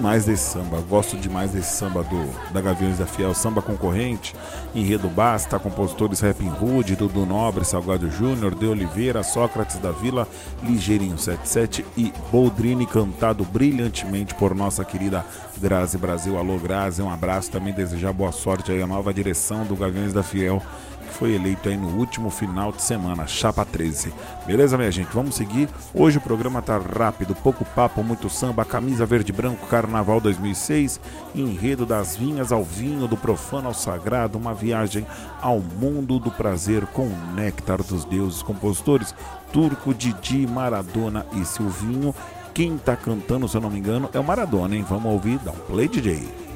demais 0.10 0.26
desse 0.26 0.54
samba, 0.54 0.82
gosto 0.90 1.16
demais 1.18 1.52
desse 1.52 1.78
samba 1.78 2.04
do 2.04 2.52
da 2.52 2.60
Gaviões 2.60 2.98
da 2.98 3.06
Fiel, 3.06 3.32
samba 3.36 3.62
concorrente, 3.62 4.36
Enredo 4.74 5.08
Basta, 5.08 5.60
compositores 5.60 6.20
Rapping 6.20 6.52
Hood, 6.60 6.96
Dudu 6.96 7.28
Nobre, 7.28 7.64
Salgado 7.64 8.10
Júnior, 8.10 8.56
De 8.56 8.66
Oliveira, 8.66 9.22
Sócrates 9.22 9.78
da 9.78 9.92
Vila, 9.92 10.28
Ligeirinho 10.64 11.16
77 11.16 11.86
e 11.96 12.12
Boldrini, 12.32 12.88
cantado 12.88 13.46
brilhantemente 13.46 14.34
por 14.34 14.56
nossa 14.56 14.84
querida 14.84 15.24
Grazi 15.58 16.00
Brasil. 16.00 16.40
Alô 16.40 16.58
Grazi, 16.58 17.04
um 17.04 17.12
abraço, 17.12 17.52
também 17.52 17.72
desejar 17.72 18.12
boa 18.12 18.32
sorte 18.32 18.72
aí 18.72 18.82
a 18.82 18.88
nova 18.88 19.14
direção 19.14 19.64
do 19.64 19.76
Gaviões 19.76 20.12
da 20.12 20.24
Fiel 20.24 20.60
foi 21.20 21.34
eleito 21.34 21.68
aí 21.68 21.76
no 21.76 21.98
último 21.98 22.30
final 22.30 22.72
de 22.72 22.82
semana, 22.82 23.28
Chapa 23.28 23.66
13. 23.66 24.14
Beleza, 24.48 24.78
minha 24.78 24.90
gente? 24.90 25.14
Vamos 25.14 25.36
seguir. 25.36 25.68
Hoje 25.94 26.18
o 26.18 26.22
programa 26.22 26.62
tá 26.62 26.78
rápido, 26.78 27.36
pouco 27.36 27.66
papo, 27.66 28.02
muito 28.02 28.30
samba, 28.30 28.64
camisa 28.64 29.06
verde 29.06 29.34
branco, 29.34 29.68
Carnaval 29.68 30.22
2006, 30.22 30.98
enredo 31.36 31.86
das 31.86 32.16
vinhas 32.16 32.54
ao 32.54 32.64
vinho, 32.64 33.06
do 33.06 33.18
profano 33.18 33.68
ao 33.68 33.74
sagrado, 33.74 34.38
uma 34.38 34.54
viagem 34.54 35.06
ao 35.42 35.60
mundo 35.60 36.20
do 36.20 36.32
prazer 36.32 36.88
com 36.88 37.08
o 37.08 37.34
néctar 37.36 37.84
dos 37.84 38.06
deuses, 38.06 38.42
compositores 38.42 39.14
Turco, 39.52 39.94
Didi, 39.94 40.48
Maradona 40.48 41.26
e 41.34 41.44
Silvinho. 41.44 42.16
Quem 42.54 42.78
tá 42.78 42.96
cantando, 42.96 43.46
se 43.46 43.58
eu 43.58 43.62
não 43.62 43.70
me 43.70 43.80
engano, 43.80 44.10
é 44.14 44.20
o 44.20 44.24
Maradona, 44.24 44.74
hein? 44.74 44.86
Vamos 44.88 45.12
ouvir, 45.12 45.38
dá 45.40 45.52
um 45.52 45.56
play, 45.56 45.90
DJ. 45.90 46.49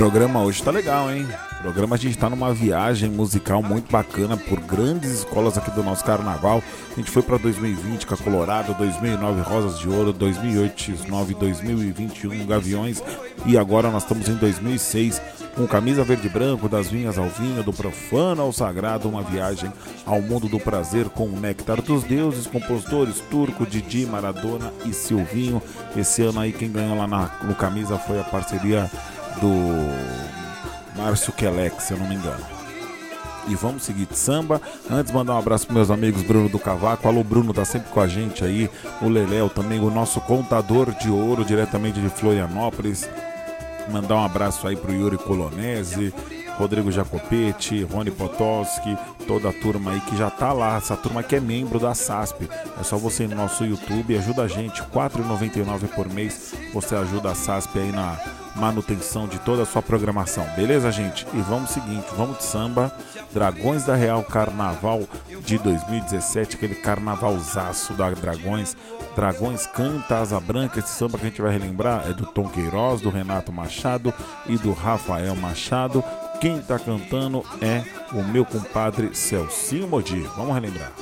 programa 0.00 0.42
hoje 0.42 0.62
tá 0.62 0.70
legal, 0.70 1.12
hein? 1.12 1.28
O 1.58 1.62
programa 1.62 1.94
a 1.94 1.98
gente 1.98 2.16
tá 2.16 2.30
numa 2.30 2.54
viagem 2.54 3.10
musical 3.10 3.62
muito 3.62 3.92
bacana 3.92 4.34
por 4.34 4.58
grandes 4.58 5.10
escolas 5.10 5.58
aqui 5.58 5.70
do 5.72 5.82
nosso 5.82 6.02
carnaval. 6.02 6.62
A 6.90 6.94
gente 6.98 7.10
foi 7.10 7.20
para 7.20 7.36
2020 7.36 8.06
com 8.06 8.14
a 8.14 8.16
Colorado, 8.16 8.72
2009 8.78 9.42
Rosas 9.42 9.78
de 9.78 9.90
Ouro, 9.90 10.10
2008 10.14 10.74
X9, 10.74 11.36
2021 11.36 12.46
Gaviões 12.46 13.02
e 13.44 13.58
agora 13.58 13.90
nós 13.90 14.04
estamos 14.04 14.26
em 14.26 14.36
2006 14.36 15.20
com 15.54 15.66
camisa 15.66 16.02
verde 16.02 16.28
e 16.28 16.30
branco, 16.30 16.66
das 16.66 16.88
vinhas 16.88 17.18
ao 17.18 17.28
vinho, 17.28 17.62
do 17.62 17.72
profano 17.72 18.40
ao 18.40 18.54
sagrado, 18.54 19.06
uma 19.06 19.22
viagem 19.22 19.70
ao 20.06 20.22
mundo 20.22 20.48
do 20.48 20.58
prazer 20.58 21.10
com 21.10 21.26
o 21.26 21.38
néctar 21.38 21.82
dos 21.82 22.04
deuses, 22.04 22.46
compositores 22.46 23.20
Turco, 23.30 23.66
Didi, 23.66 24.06
Maradona 24.06 24.72
e 24.86 24.94
Silvinho. 24.94 25.60
Esse 25.94 26.22
ano 26.22 26.40
aí 26.40 26.54
quem 26.54 26.72
ganhou 26.72 26.96
lá 26.96 27.06
na, 27.06 27.30
no 27.42 27.54
camisa 27.54 27.98
foi 27.98 28.18
a 28.18 28.24
parceria 28.24 28.90
do 29.40 31.00
Márcio 31.00 31.32
Kelec, 31.32 31.82
se 31.82 31.92
eu 31.92 31.98
não 31.98 32.06
me 32.06 32.14
engano. 32.14 32.60
E 33.48 33.54
vamos 33.54 33.82
seguir 33.82 34.06
de 34.06 34.16
samba. 34.16 34.60
Antes, 34.88 35.12
mandar 35.12 35.34
um 35.34 35.38
abraço 35.38 35.66
para 35.66 35.74
meus 35.74 35.90
amigos 35.90 36.22
Bruno 36.22 36.48
do 36.48 36.58
Cavaco. 36.58 37.08
Alô, 37.08 37.24
Bruno, 37.24 37.52
tá 37.52 37.64
sempre 37.64 37.90
com 37.90 38.00
a 38.00 38.06
gente 38.06 38.44
aí. 38.44 38.70
O 39.00 39.08
Leléo 39.08 39.48
também, 39.48 39.80
o 39.80 39.90
nosso 39.90 40.20
contador 40.20 40.92
de 40.94 41.10
ouro, 41.10 41.44
diretamente 41.44 42.00
de 42.00 42.08
Florianópolis. 42.08 43.08
Mandar 43.90 44.16
um 44.16 44.24
abraço 44.24 44.68
aí 44.68 44.76
pro 44.76 44.92
Yuri 44.92 45.18
Colonese, 45.18 46.14
Rodrigo 46.58 46.92
Jacopetti, 46.92 47.82
Rony 47.82 48.10
Potoski, 48.10 48.96
toda 49.26 49.48
a 49.48 49.52
turma 49.52 49.92
aí 49.92 50.00
que 50.02 50.16
já 50.16 50.30
tá 50.30 50.52
lá, 50.52 50.76
essa 50.76 50.96
turma 50.96 51.22
que 51.22 51.34
é 51.34 51.40
membro 51.40 51.80
da 51.80 51.94
SASP. 51.94 52.48
É 52.78 52.84
só 52.84 52.96
você 52.98 53.24
ir 53.24 53.28
no 53.28 53.36
nosso 53.36 53.64
YouTube, 53.64 54.16
ajuda 54.16 54.42
a 54.42 54.48
gente, 54.48 54.80
R$ 54.80 54.86
4,99 54.94 55.88
por 55.88 56.08
mês. 56.08 56.54
Você 56.72 56.94
ajuda 56.94 57.32
a 57.32 57.34
SASP 57.34 57.78
aí 57.78 57.90
na 57.90 58.16
manutenção 58.56 59.26
de 59.26 59.38
toda 59.40 59.62
a 59.62 59.66
sua 59.66 59.82
programação. 59.82 60.44
Beleza, 60.56 60.90
gente? 60.90 61.26
E 61.32 61.40
vamos 61.40 61.70
seguinte, 61.70 62.06
vamos 62.16 62.38
de 62.38 62.44
samba. 62.44 62.92
Dragões 63.32 63.84
da 63.84 63.94
Real 63.94 64.22
Carnaval 64.24 65.06
de 65.44 65.58
2017, 65.58 66.56
aquele 66.56 66.74
carnavalzaço 66.74 67.92
da 67.94 68.10
Dragões. 68.10 68.76
Dragões 69.14 69.66
canta 69.66 70.18
Asa 70.18 70.40
Branca, 70.40 70.78
esse 70.78 70.88
samba 70.88 71.18
que 71.18 71.26
a 71.26 71.28
gente 71.28 71.42
vai 71.42 71.52
relembrar 71.52 72.08
é 72.08 72.12
do 72.12 72.26
Tom 72.26 72.48
Queiroz, 72.48 73.00
do 73.00 73.10
Renato 73.10 73.52
Machado 73.52 74.12
e 74.46 74.56
do 74.56 74.72
Rafael 74.72 75.34
Machado. 75.36 76.02
Quem 76.40 76.60
tá 76.60 76.78
cantando 76.78 77.44
é 77.60 77.84
o 78.12 78.22
meu 78.22 78.44
compadre 78.44 79.14
Celcinho 79.14 79.86
Modi. 79.86 80.20
Vamos 80.36 80.54
relembrar. 80.54 80.92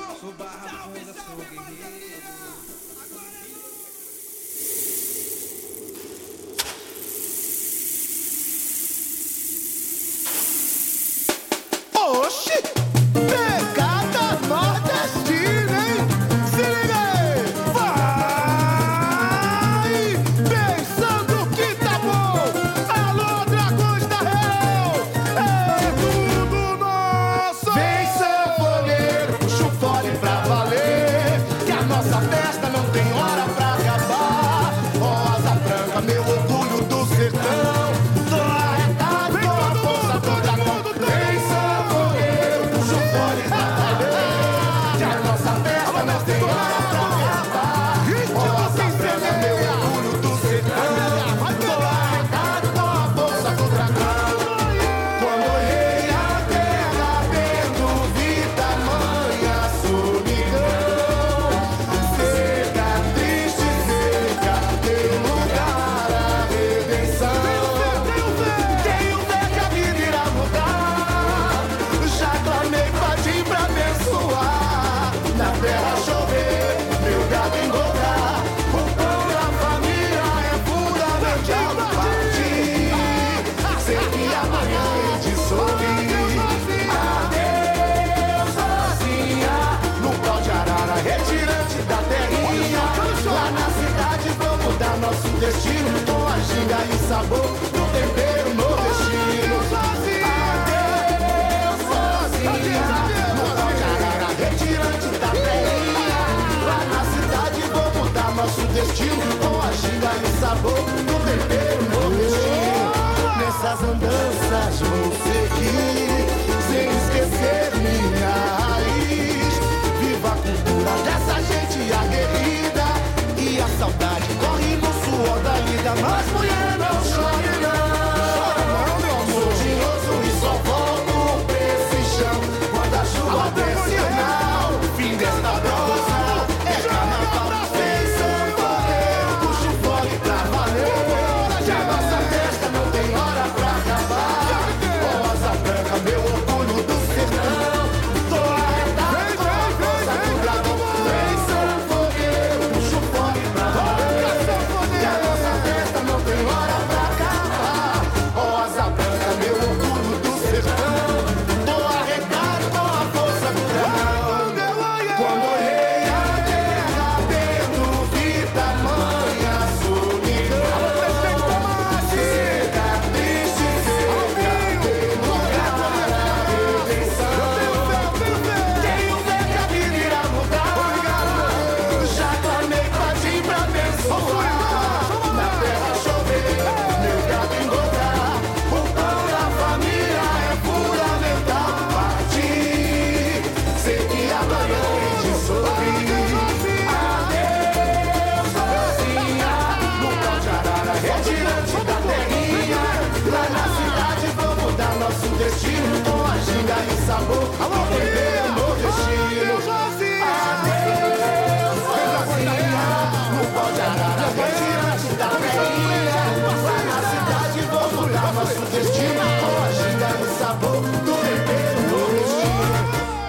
Suor 125.97 126.47
da 126.47 126.58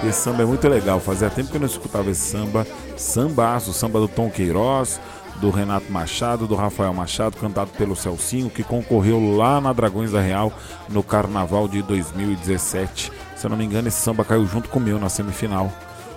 esse 0.10 0.22
samba 0.22 0.44
é 0.44 0.46
muito 0.46 0.68
legal. 0.68 1.00
Fazia 1.00 1.30
tempo 1.30 1.50
que 1.50 1.58
eu 1.58 1.62
não 1.62 1.68
escutava 1.68 2.10
esse 2.10 2.22
samba. 2.22 2.66
Sambaço, 2.98 3.74
samba 3.74 4.00
do 4.00 4.08
Tom 4.08 4.30
Queiroz, 4.30 5.00
do 5.40 5.50
Renato 5.50 5.92
Machado, 5.92 6.48
do 6.48 6.56
Rafael 6.56 6.94
Machado, 6.94 7.38
cantado 7.38 7.72
pelo 7.78 7.96
Celcinho, 7.96 8.50
que 8.50 8.64
concorreu 8.64 9.36
lá 9.36 9.62
na 9.62 9.72
Dragões 9.72 10.12
da 10.12 10.20
Real 10.20 10.52
no 10.90 11.02
Carnaval 11.02 11.68
de 11.68 11.82
2017. 11.82 13.12
Se 13.36 13.46
eu 13.46 13.50
não 13.50 13.58
me 13.58 13.66
engano, 13.66 13.88
esse 13.88 14.02
samba 14.02 14.26
caiu 14.26 14.46
junto 14.46 14.70
com 14.70 14.80
o 14.80 14.82
meu 14.82 15.00
na 15.00 15.10
semifinal. 15.10 15.72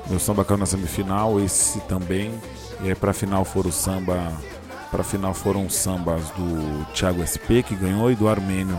Meu 0.09 0.19
samba 0.19 0.45
caiu 0.45 0.59
na 0.59 0.67
semifinal, 0.67 1.39
esse 1.39 1.81
também. 1.83 2.33
E 2.83 2.89
aí 2.89 2.95
pra 2.95 3.13
final 3.13 3.45
foram 3.45 3.71
samba. 3.71 4.33
Pra 4.91 5.05
final 5.05 5.33
foram 5.33 5.65
os 5.67 5.75
sambas 5.75 6.23
do 6.31 6.85
Thiago 6.93 7.23
SP, 7.25 7.63
que 7.63 7.75
ganhou, 7.75 8.11
e 8.11 8.15
do 8.15 8.29
Armênio. 8.29 8.79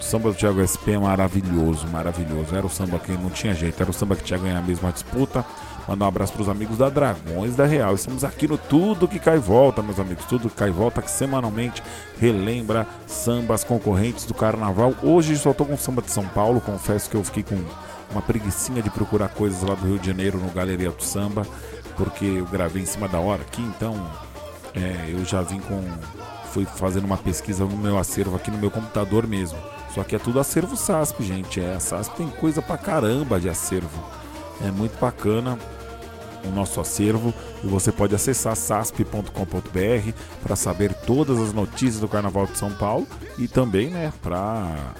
O 0.00 0.02
samba 0.02 0.30
do 0.30 0.34
Thiago 0.34 0.64
SP 0.64 0.96
é 0.96 0.98
maravilhoso, 0.98 1.86
maravilhoso. 1.88 2.56
Era 2.56 2.66
o 2.66 2.70
samba 2.70 2.98
que 2.98 3.12
não 3.12 3.28
tinha 3.28 3.54
jeito, 3.54 3.80
era 3.80 3.90
o 3.90 3.94
samba 3.94 4.16
que 4.16 4.24
tinha 4.24 4.38
ganhar 4.38 4.58
a 4.58 4.62
mesma 4.62 4.90
disputa. 4.90 5.44
Mandar 5.86 6.06
um 6.06 6.08
abraço 6.08 6.32
para 6.32 6.42
os 6.42 6.48
amigos 6.48 6.78
da 6.78 6.88
Dragões 6.88 7.54
da 7.54 7.66
Real. 7.66 7.94
Estamos 7.94 8.24
aqui 8.24 8.48
no 8.48 8.56
Tudo 8.56 9.06
que 9.06 9.18
Cai 9.18 9.38
Volta, 9.38 9.82
meus 9.82 10.00
amigos. 10.00 10.24
Tudo 10.24 10.48
que 10.48 10.56
Cai 10.56 10.70
Volta, 10.70 11.02
que 11.02 11.10
semanalmente 11.10 11.82
relembra 12.18 12.86
sambas 13.06 13.62
concorrentes 13.62 14.24
do 14.24 14.32
carnaval. 14.32 14.94
Hoje 15.02 15.36
só 15.36 15.52
tô 15.52 15.66
com 15.66 15.76
samba 15.76 16.00
de 16.00 16.10
São 16.10 16.26
Paulo. 16.28 16.60
Confesso 16.60 17.10
que 17.10 17.16
eu 17.16 17.22
fiquei 17.22 17.42
com 17.42 17.62
uma 18.10 18.22
preguiçinha 18.22 18.82
de 18.82 18.88
procurar 18.88 19.28
coisas 19.28 19.62
lá 19.62 19.74
do 19.74 19.86
Rio 19.86 19.98
de 19.98 20.06
Janeiro 20.06 20.38
no 20.38 20.50
Galeria 20.50 20.90
do 20.90 21.02
Samba, 21.02 21.46
porque 21.96 22.24
eu 22.24 22.46
gravei 22.46 22.82
em 22.82 22.86
cima 22.86 23.06
da 23.06 23.18
hora 23.18 23.42
aqui, 23.42 23.62
então 23.62 23.94
é, 24.74 25.10
eu 25.10 25.24
já 25.24 25.42
vim 25.42 25.60
com. 25.60 25.82
Fui 26.52 26.64
fazendo 26.64 27.04
uma 27.04 27.16
pesquisa 27.16 27.64
no 27.64 27.76
meu 27.76 27.96
acervo 27.96 28.34
aqui 28.34 28.50
no 28.50 28.58
meu 28.58 28.70
computador 28.70 29.26
mesmo. 29.26 29.58
Só 29.94 30.04
que 30.04 30.14
é 30.14 30.18
tudo 30.18 30.38
acervo 30.38 30.76
SASP, 30.76 31.22
gente. 31.22 31.60
É, 31.60 31.74
a 31.74 31.80
SASP 31.80 32.16
tem 32.16 32.28
coisa 32.28 32.62
pra 32.62 32.78
caramba 32.78 33.40
de 33.40 33.48
acervo. 33.48 34.02
É 34.64 34.70
muito 34.70 34.98
bacana 35.00 35.58
o 36.44 36.50
nosso 36.50 36.80
acervo 36.80 37.34
e 37.62 37.66
você 37.66 37.92
pode 37.92 38.14
acessar 38.14 38.56
sasp.com.br 38.56 40.12
para 40.42 40.56
saber 40.56 40.94
todas 40.94 41.38
as 41.38 41.52
notícias 41.52 42.00
do 42.00 42.08
Carnaval 42.08 42.46
de 42.46 42.56
São 42.56 42.70
Paulo 42.72 43.06
e 43.38 43.46
também, 43.46 43.90
né, 43.90 44.12
para 44.22 44.94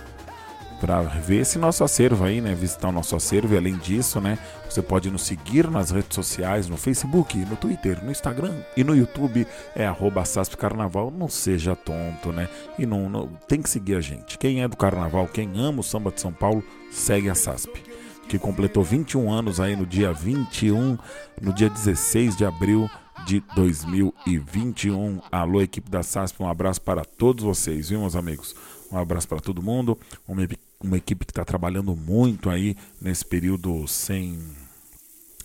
para 0.80 1.02
ver 1.02 1.42
esse 1.42 1.58
nosso 1.58 1.84
acervo 1.84 2.24
aí, 2.24 2.40
né? 2.40 2.54
Visitar 2.54 2.88
o 2.88 2.92
nosso 2.92 3.14
acervo. 3.14 3.54
E 3.54 3.56
além 3.58 3.76
disso, 3.76 4.18
né? 4.20 4.38
Você 4.68 4.80
pode 4.80 5.10
nos 5.10 5.22
seguir 5.22 5.70
nas 5.70 5.90
redes 5.90 6.14
sociais, 6.14 6.68
no 6.68 6.76
Facebook, 6.76 7.36
no 7.36 7.54
Twitter, 7.54 8.02
no 8.02 8.10
Instagram 8.10 8.54
e 8.76 8.82
no 8.82 8.96
YouTube. 8.96 9.46
É 9.76 9.86
arroba 9.86 10.24
Carnaval. 10.58 11.10
Não 11.10 11.28
seja 11.28 11.76
tonto, 11.76 12.32
né? 12.32 12.48
E 12.78 12.86
não, 12.86 13.10
não, 13.10 13.28
tem 13.46 13.60
que 13.60 13.68
seguir 13.68 13.94
a 13.94 14.00
gente. 14.00 14.38
Quem 14.38 14.62
é 14.62 14.68
do 14.68 14.76
Carnaval, 14.76 15.28
quem 15.28 15.52
ama 15.60 15.80
o 15.80 15.84
samba 15.84 16.10
de 16.10 16.20
São 16.20 16.32
Paulo, 16.32 16.64
segue 16.90 17.28
a 17.28 17.34
SASP. 17.34 17.82
Que 18.26 18.38
completou 18.38 18.82
21 18.82 19.30
anos 19.30 19.60
aí 19.60 19.76
no 19.76 19.84
dia 19.84 20.12
21, 20.12 20.96
no 21.42 21.52
dia 21.52 21.68
16 21.68 22.36
de 22.36 22.44
abril 22.44 22.88
de 23.26 23.42
2021. 23.54 25.20
Alô, 25.30 25.60
equipe 25.60 25.90
da 25.90 26.02
SASP, 26.02 26.42
um 26.42 26.48
abraço 26.48 26.80
para 26.80 27.04
todos 27.04 27.44
vocês, 27.44 27.90
viu, 27.90 28.00
meus 28.00 28.16
amigos? 28.16 28.54
Um 28.90 28.96
abraço 28.96 29.28
para 29.28 29.40
todo 29.40 29.62
mundo. 29.62 29.98
Uma, 30.26 30.46
uma 30.82 30.96
equipe 30.96 31.26
que 31.26 31.32
está 31.32 31.44
trabalhando 31.44 31.94
muito 31.94 32.48
aí 32.48 32.76
nesse 33.00 33.24
período 33.24 33.86
sem, 33.86 34.38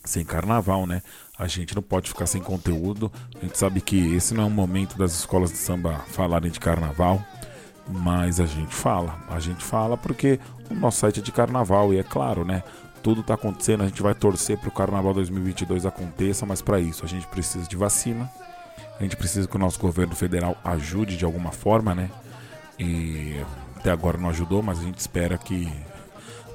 sem 0.04 0.24
carnaval, 0.24 0.88
né? 0.88 1.02
A 1.38 1.48
gente 1.48 1.76
não 1.76 1.84
pode 1.84 2.08
ficar 2.08 2.26
sem 2.26 2.42
conteúdo. 2.42 3.12
A 3.36 3.46
gente 3.46 3.58
sabe 3.58 3.82
que 3.82 4.16
esse 4.16 4.34
não 4.34 4.44
é 4.44 4.48
um 4.48 4.52
momento 4.52 4.98
das 4.98 5.14
escolas 5.14 5.52
de 5.52 5.58
samba 5.58 6.00
falarem 6.08 6.50
de 6.50 6.60
carnaval, 6.60 7.22
mas 7.88 8.40
a 8.40 8.46
gente 8.46 8.74
fala. 8.74 9.20
A 9.30 9.40
gente 9.40 9.64
fala 9.64 9.98
porque 9.98 10.40
o 10.72 10.74
nosso 10.74 11.00
site 11.00 11.20
é 11.20 11.24
de 11.24 11.32
carnaval 11.32 11.94
e 11.94 11.98
é 11.98 12.04
claro, 12.04 12.46
né? 12.46 12.64
Tudo 13.04 13.22
está 13.22 13.34
acontecendo, 13.36 13.84
a 13.84 13.88
gente 13.88 14.02
vai 14.02 14.16
torcer 14.16 14.58
para 14.58 14.70
o 14.70 14.72
Carnaval 14.72 15.14
2022 15.14 15.86
aconteça, 15.86 16.44
mas 16.44 16.60
para 16.60 16.80
isso 16.80 17.06
a 17.06 17.08
gente 17.08 17.28
precisa 17.28 17.68
de 17.68 17.76
vacina. 17.76 18.32
A 19.00 19.04
gente 19.04 19.16
precisa 19.16 19.48
que 19.48 19.56
o 19.56 19.60
nosso 19.60 19.80
governo 19.80 20.16
federal 20.16 20.58
ajude 20.64 21.16
de 21.16 21.24
alguma 21.24 21.52
forma, 21.52 21.94
né? 21.94 22.10
E 22.80 23.40
até 23.86 23.92
agora 23.92 24.18
não 24.18 24.30
ajudou, 24.30 24.64
mas 24.64 24.80
a 24.80 24.82
gente 24.82 24.98
espera 24.98 25.38
que 25.38 25.72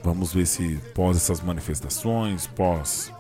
vamos 0.03 0.33
ver 0.33 0.47
se 0.47 0.81
pós 0.97 1.17
essas 1.17 1.41
manifestações, 1.41 2.49
pós 2.49 3.13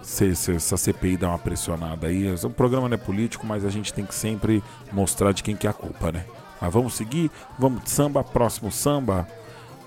se, 0.00 0.34
se 0.34 0.52
essa 0.52 0.78
CPI 0.78 1.18
dar 1.18 1.28
uma 1.28 1.38
pressionada 1.38 2.06
aí. 2.06 2.32
O 2.32 2.48
programa 2.48 2.88
não 2.88 2.94
é 2.94 2.98
político, 2.98 3.46
mas 3.46 3.66
a 3.66 3.68
gente 3.68 3.92
tem 3.92 4.06
que 4.06 4.14
sempre 4.14 4.64
mostrar 4.90 5.32
de 5.32 5.42
quem 5.42 5.54
que 5.54 5.66
é 5.66 5.70
a 5.70 5.74
culpa, 5.74 6.10
né? 6.10 6.24
Mas 6.58 6.72
vamos 6.72 6.94
seguir, 6.94 7.30
vamos 7.58 7.82
samba, 7.90 8.24
próximo 8.24 8.72
samba. 8.72 9.28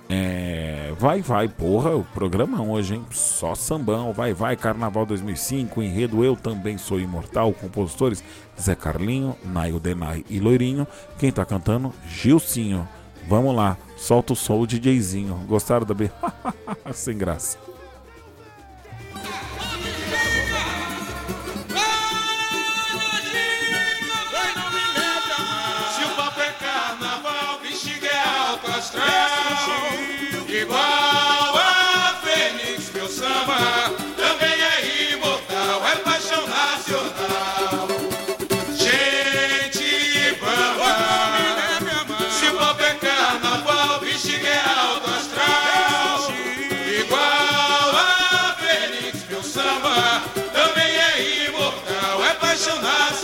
É, 0.08 0.94
vai, 1.00 1.24
vai, 1.24 1.48
porra, 1.48 1.96
o 1.96 2.04
programa 2.04 2.62
hoje, 2.62 2.94
hein? 2.94 3.06
Só 3.10 3.56
sambão, 3.56 4.14
vai, 4.14 4.32
vai, 4.32 4.56
Carnaval 4.56 5.08
2005, 5.08 5.82
enredo 5.82 6.24
Eu 6.24 6.36
Também 6.36 6.78
Sou 6.78 7.00
Imortal, 7.00 7.52
compositores 7.52 8.24
Zé 8.62 8.76
Carlinho, 8.76 9.36
Nail 9.44 9.80
Denai 9.80 10.24
e 10.30 10.40
Loirinho. 10.40 10.86
Quem 11.18 11.32
tá 11.32 11.44
cantando? 11.44 11.92
Gilcinho. 12.08 12.88
Vamos 13.28 13.56
lá, 13.56 13.78
solta 13.98 14.34
o 14.34 14.36
som, 14.36 14.60
o 14.60 14.68
DJzinho. 14.68 15.36
Gostaram 15.48 15.86
da 15.86 15.94
B? 15.94 16.12
Sem 16.94 17.18
graça. 17.18 17.58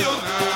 Nacional. 0.01 0.50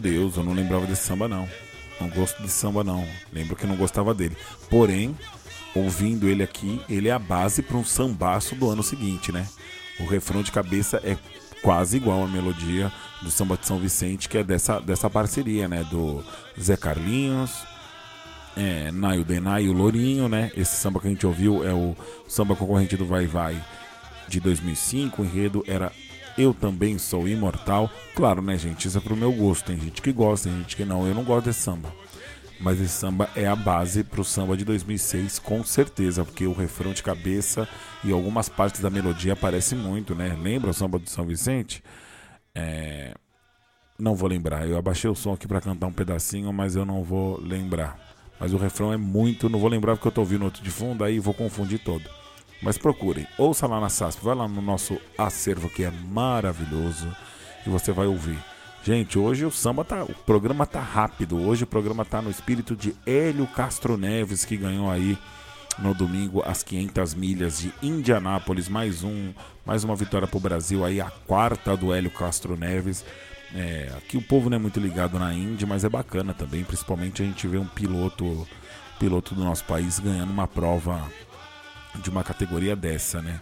Deus, 0.00 0.36
eu 0.36 0.42
não 0.42 0.52
lembrava 0.52 0.86
desse 0.86 1.02
samba 1.02 1.28
não. 1.28 1.48
Não 2.00 2.08
gosto 2.08 2.42
de 2.42 2.48
samba 2.48 2.82
não. 2.82 3.06
Lembro 3.32 3.54
que 3.54 3.66
não 3.66 3.76
gostava 3.76 4.14
dele. 4.14 4.36
Porém, 4.70 5.16
ouvindo 5.74 6.28
ele 6.28 6.42
aqui, 6.42 6.80
ele 6.88 7.08
é 7.08 7.12
a 7.12 7.18
base 7.18 7.62
para 7.62 7.76
um 7.76 7.84
sambaço 7.84 8.54
do 8.54 8.70
ano 8.70 8.82
seguinte, 8.82 9.30
né? 9.30 9.46
O 9.98 10.06
refrão 10.06 10.42
de 10.42 10.50
cabeça 10.50 11.00
é 11.04 11.16
quase 11.62 11.98
igual 11.98 12.24
à 12.24 12.26
melodia 12.26 12.90
do 13.22 13.30
samba 13.30 13.56
de 13.56 13.66
São 13.66 13.78
Vicente, 13.78 14.28
que 14.28 14.38
é 14.38 14.42
dessa, 14.42 14.80
dessa 14.80 15.10
parceria, 15.10 15.68
né? 15.68 15.84
Do 15.84 16.24
Zé 16.58 16.76
Carlinhos, 16.76 17.50
é, 18.56 18.90
Naio 18.90 19.24
Denai 19.24 19.64
e 19.64 19.68
o 19.68 19.72
Lourinho, 19.72 20.28
né? 20.28 20.50
Esse 20.56 20.76
samba 20.76 21.00
que 21.00 21.06
a 21.06 21.10
gente 21.10 21.26
ouviu 21.26 21.66
é 21.66 21.72
o 21.72 21.94
samba 22.26 22.56
concorrente 22.56 22.96
do 22.96 23.04
Vai 23.06 23.26
Vai 23.26 23.62
de 24.26 24.40
2005. 24.40 25.20
O 25.20 25.24
enredo 25.24 25.64
era 25.66 25.92
Eu 26.36 26.54
Também 26.54 26.98
Sou 26.98 27.28
Imortal. 27.28 27.90
Claro, 28.14 28.40
né, 28.42 28.56
gente? 28.56 28.88
Isso 28.88 28.98
é 28.98 29.00
pro 29.00 29.16
meu 29.16 29.32
gosto. 29.32 29.66
Tem 29.66 29.78
gente 29.78 30.00
que 30.00 30.12
gosta, 30.12 30.48
tem 30.48 30.58
gente 30.58 30.76
que 30.76 30.84
não. 30.84 31.06
Eu 31.06 31.14
não 31.14 31.24
gosto 31.24 31.46
desse 31.46 31.60
samba. 31.60 31.92
Mas 32.60 32.80
esse 32.80 32.92
samba 32.92 33.30
é 33.34 33.46
a 33.46 33.56
base 33.56 34.04
pro 34.04 34.22
samba 34.22 34.54
de 34.56 34.64
2006, 34.66 35.38
com 35.38 35.64
certeza, 35.64 36.24
porque 36.24 36.46
o 36.46 36.52
refrão 36.52 36.92
de 36.92 37.02
cabeça 37.02 37.66
e 38.04 38.12
algumas 38.12 38.50
partes 38.50 38.82
da 38.82 38.90
melodia 38.90 39.32
aparecem 39.32 39.78
muito, 39.78 40.14
né? 40.14 40.36
Lembra 40.38 40.70
o 40.70 40.74
samba 40.74 40.98
do 40.98 41.08
São 41.08 41.24
Vicente? 41.24 41.82
É... 42.54 43.14
Não 43.98 44.14
vou 44.14 44.28
lembrar. 44.28 44.68
Eu 44.68 44.76
abaixei 44.76 45.08
o 45.08 45.14
som 45.14 45.32
aqui 45.32 45.48
para 45.48 45.60
cantar 45.60 45.86
um 45.86 45.92
pedacinho, 45.92 46.52
mas 46.52 46.76
eu 46.76 46.84
não 46.84 47.02
vou 47.02 47.40
lembrar. 47.40 47.98
Mas 48.38 48.52
o 48.52 48.58
refrão 48.58 48.92
é 48.92 48.96
muito. 48.96 49.48
Não 49.48 49.58
vou 49.58 49.68
lembrar 49.68 49.96
porque 49.96 50.08
eu 50.08 50.12
tô 50.12 50.20
ouvindo 50.20 50.44
outro 50.44 50.62
de 50.62 50.70
fundo, 50.70 51.02
aí 51.02 51.18
vou 51.18 51.34
confundir 51.34 51.78
todo. 51.78 52.04
Mas 52.62 52.76
procurem, 52.76 53.26
ouça 53.38 53.66
lá 53.66 53.80
na 53.80 53.88
SASP, 53.88 54.22
vai 54.22 54.34
lá 54.34 54.46
no 54.46 54.60
nosso 54.60 54.98
acervo 55.16 55.68
que 55.70 55.82
é 55.82 55.90
maravilhoso 55.90 57.08
e 57.66 57.70
você 57.70 57.90
vai 57.90 58.06
ouvir. 58.06 58.38
Gente, 58.82 59.18
hoje 59.18 59.44
o 59.44 59.50
samba 59.50 59.84
tá. 59.84 60.04
O 60.04 60.14
programa 60.14 60.66
tá 60.66 60.80
rápido. 60.80 61.38
Hoje 61.38 61.64
o 61.64 61.66
programa 61.66 62.04
tá 62.04 62.22
no 62.22 62.30
espírito 62.30 62.74
de 62.74 62.94
Hélio 63.06 63.46
Castro 63.46 63.98
Neves, 63.98 64.44
que 64.44 64.56
ganhou 64.56 64.90
aí 64.90 65.18
no 65.78 65.94
domingo 65.94 66.42
as 66.44 66.62
500 66.62 67.14
milhas 67.14 67.58
de 67.58 67.72
Indianápolis. 67.82 68.68
Mais 68.68 69.02
um, 69.02 69.32
mais 69.66 69.84
uma 69.84 69.94
vitória 69.94 70.26
pro 70.26 70.40
Brasil 70.40 70.82
aí, 70.84 71.00
a 71.00 71.10
quarta 71.26 71.76
do 71.76 71.92
Hélio 71.92 72.10
Castro 72.10 72.56
Neves. 72.56 73.04
É, 73.54 73.92
aqui 73.96 74.16
o 74.16 74.22
povo 74.22 74.48
não 74.48 74.56
é 74.56 74.60
muito 74.60 74.80
ligado 74.80 75.18
na 75.18 75.34
Indy, 75.34 75.66
mas 75.66 75.84
é 75.84 75.88
bacana 75.88 76.32
também. 76.32 76.64
Principalmente 76.64 77.22
a 77.22 77.24
gente 77.26 77.46
vê 77.46 77.58
um 77.58 77.66
piloto, 77.66 78.48
piloto 78.98 79.34
do 79.34 79.44
nosso 79.44 79.64
país 79.64 79.98
ganhando 79.98 80.30
uma 80.30 80.48
prova 80.48 81.06
de 81.96 82.10
uma 82.10 82.22
categoria 82.22 82.76
dessa, 82.76 83.20
né? 83.20 83.40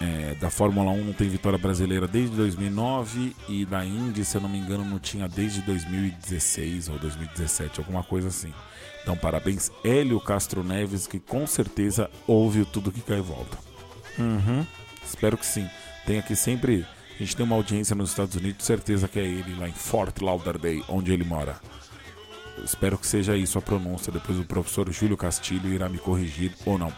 É, 0.00 0.36
da 0.36 0.48
Fórmula 0.48 0.92
1 0.92 1.04
não 1.04 1.12
tem 1.12 1.28
vitória 1.28 1.58
brasileira 1.58 2.06
desde 2.06 2.36
2009 2.36 3.34
e 3.48 3.66
da 3.66 3.84
Indy, 3.84 4.24
se 4.24 4.36
eu 4.36 4.40
não 4.40 4.48
me 4.48 4.58
engano, 4.58 4.84
não 4.84 4.98
tinha 4.98 5.28
desde 5.28 5.60
2016 5.62 6.88
ou 6.88 6.98
2017, 6.98 7.80
alguma 7.80 8.04
coisa 8.04 8.28
assim. 8.28 8.52
Então, 9.02 9.16
parabéns, 9.16 9.72
Hélio 9.82 10.20
Castro 10.20 10.62
Neves, 10.62 11.06
que 11.06 11.18
com 11.18 11.46
certeza 11.46 12.08
ouve 12.26 12.60
o 12.60 12.66
tudo 12.66 12.92
que 12.92 13.00
cai 13.00 13.18
e 13.18 13.22
volta. 13.22 13.58
Uhum, 14.18 14.64
espero 15.04 15.36
que 15.36 15.46
sim. 15.46 15.68
Tem 16.06 16.18
aqui 16.18 16.36
sempre. 16.36 16.86
A 17.16 17.18
gente 17.18 17.34
tem 17.34 17.44
uma 17.44 17.56
audiência 17.56 17.96
nos 17.96 18.10
Estados 18.10 18.36
Unidos, 18.36 18.64
certeza 18.64 19.08
que 19.08 19.18
é 19.18 19.24
ele 19.24 19.58
lá 19.58 19.68
em 19.68 19.72
Fort 19.72 20.20
Lauderdale, 20.20 20.84
onde 20.88 21.12
ele 21.12 21.24
mora. 21.24 21.60
Eu 22.56 22.64
espero 22.64 22.96
que 22.96 23.06
seja 23.06 23.36
isso 23.36 23.58
a 23.58 23.62
pronúncia. 23.62 24.12
Depois 24.12 24.38
o 24.38 24.44
professor 24.44 24.92
Júlio 24.92 25.16
Castilho 25.16 25.72
irá 25.72 25.88
me 25.88 25.98
corrigir 25.98 26.54
ou 26.64 26.78
não. 26.78 26.92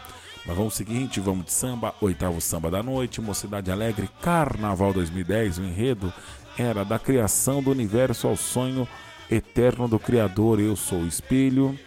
Mas 0.45 0.57
vamos 0.57 0.73
seguinte, 0.73 1.19
vamos 1.19 1.45
de 1.45 1.53
samba, 1.53 1.93
oitavo 2.01 2.41
samba 2.41 2.71
da 2.71 2.81
noite, 2.81 3.21
Mocidade 3.21 3.71
Alegre, 3.71 4.09
Carnaval 4.21 4.91
2010, 4.91 5.59
o 5.59 5.63
enredo 5.63 6.11
era 6.57 6.83
da 6.83 6.97
criação 6.97 7.61
do 7.61 7.69
universo 7.69 8.27
ao 8.27 8.35
sonho 8.35 8.87
eterno 9.29 9.87
do 9.87 9.99
Criador, 9.99 10.59
eu 10.59 10.75
sou 10.75 10.99
o 10.99 11.07
espelho 11.07 11.77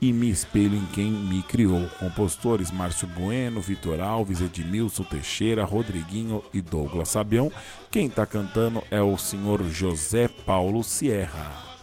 e 0.00 0.12
me 0.12 0.28
espelho 0.28 0.76
em 0.76 0.84
quem 0.92 1.10
me 1.10 1.42
criou. 1.42 1.88
Compositores 1.98 2.70
Márcio 2.70 3.08
Bueno, 3.08 3.62
Vitor 3.62 4.00
Alves, 4.00 4.42
Edmilson 4.42 5.02
Teixeira, 5.04 5.64
Rodriguinho 5.64 6.44
e 6.52 6.60
Douglas 6.60 7.08
Sabião. 7.08 7.50
Quem 7.90 8.06
está 8.06 8.26
cantando 8.26 8.82
é 8.90 9.00
o 9.00 9.16
senhor 9.16 9.64
José 9.64 10.28
Paulo 10.28 10.84
Sierra. 10.84 11.75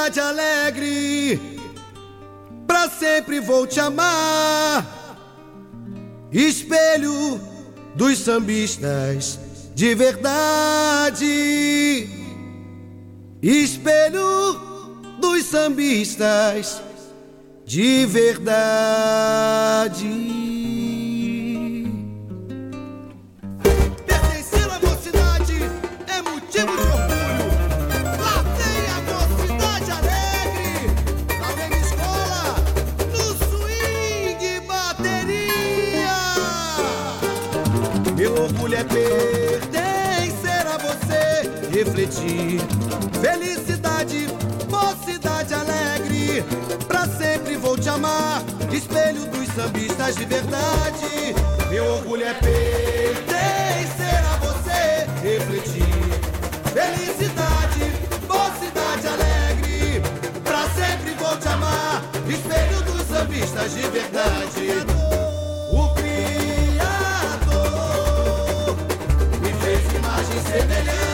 Mocidade 0.00 0.20
alegre, 0.20 1.38
pra 2.66 2.88
sempre 2.88 3.38
vou 3.38 3.66
te 3.66 3.78
amar. 3.78 4.86
Espelho 6.32 7.38
dos 7.94 8.16
sambistas 8.18 9.38
de 9.74 9.94
verdade. 9.94 11.28
Espelho 13.42 14.58
dos 15.20 15.44
sambistas 15.44 16.80
de 17.66 18.06
verdade. 18.06 18.40
Refletir 42.10 42.60
felicidade, 43.20 44.26
mocidade 44.68 45.54
alegre. 45.54 46.44
Pra 46.88 47.06
sempre 47.06 47.56
vou 47.56 47.78
te 47.78 47.88
amar, 47.88 48.42
espelho 48.72 49.24
dos 49.26 49.46
sambistas 49.54 50.16
de 50.16 50.24
verdade. 50.24 51.34
Meu 51.70 51.84
orgulho 51.84 52.24
é 52.24 52.34
pertencer 52.34 54.24
a 54.32 54.36
você, 54.38 55.06
refletir 55.22 55.84
felicidade, 56.74 57.92
mocidade 58.26 59.06
alegre. 59.06 60.02
Pra 60.42 60.68
sempre 60.70 61.14
vou 61.14 61.36
te 61.38 61.46
amar, 61.48 62.02
espelho 62.28 62.82
dos 62.82 63.06
sambistas 63.06 63.72
de 63.72 63.82
verdade. 63.88 64.84
O 65.70 65.94
Criador 65.94 66.26
me 69.40 69.52
fez 69.62 69.80
imagem 69.94 70.36
e 70.36 71.09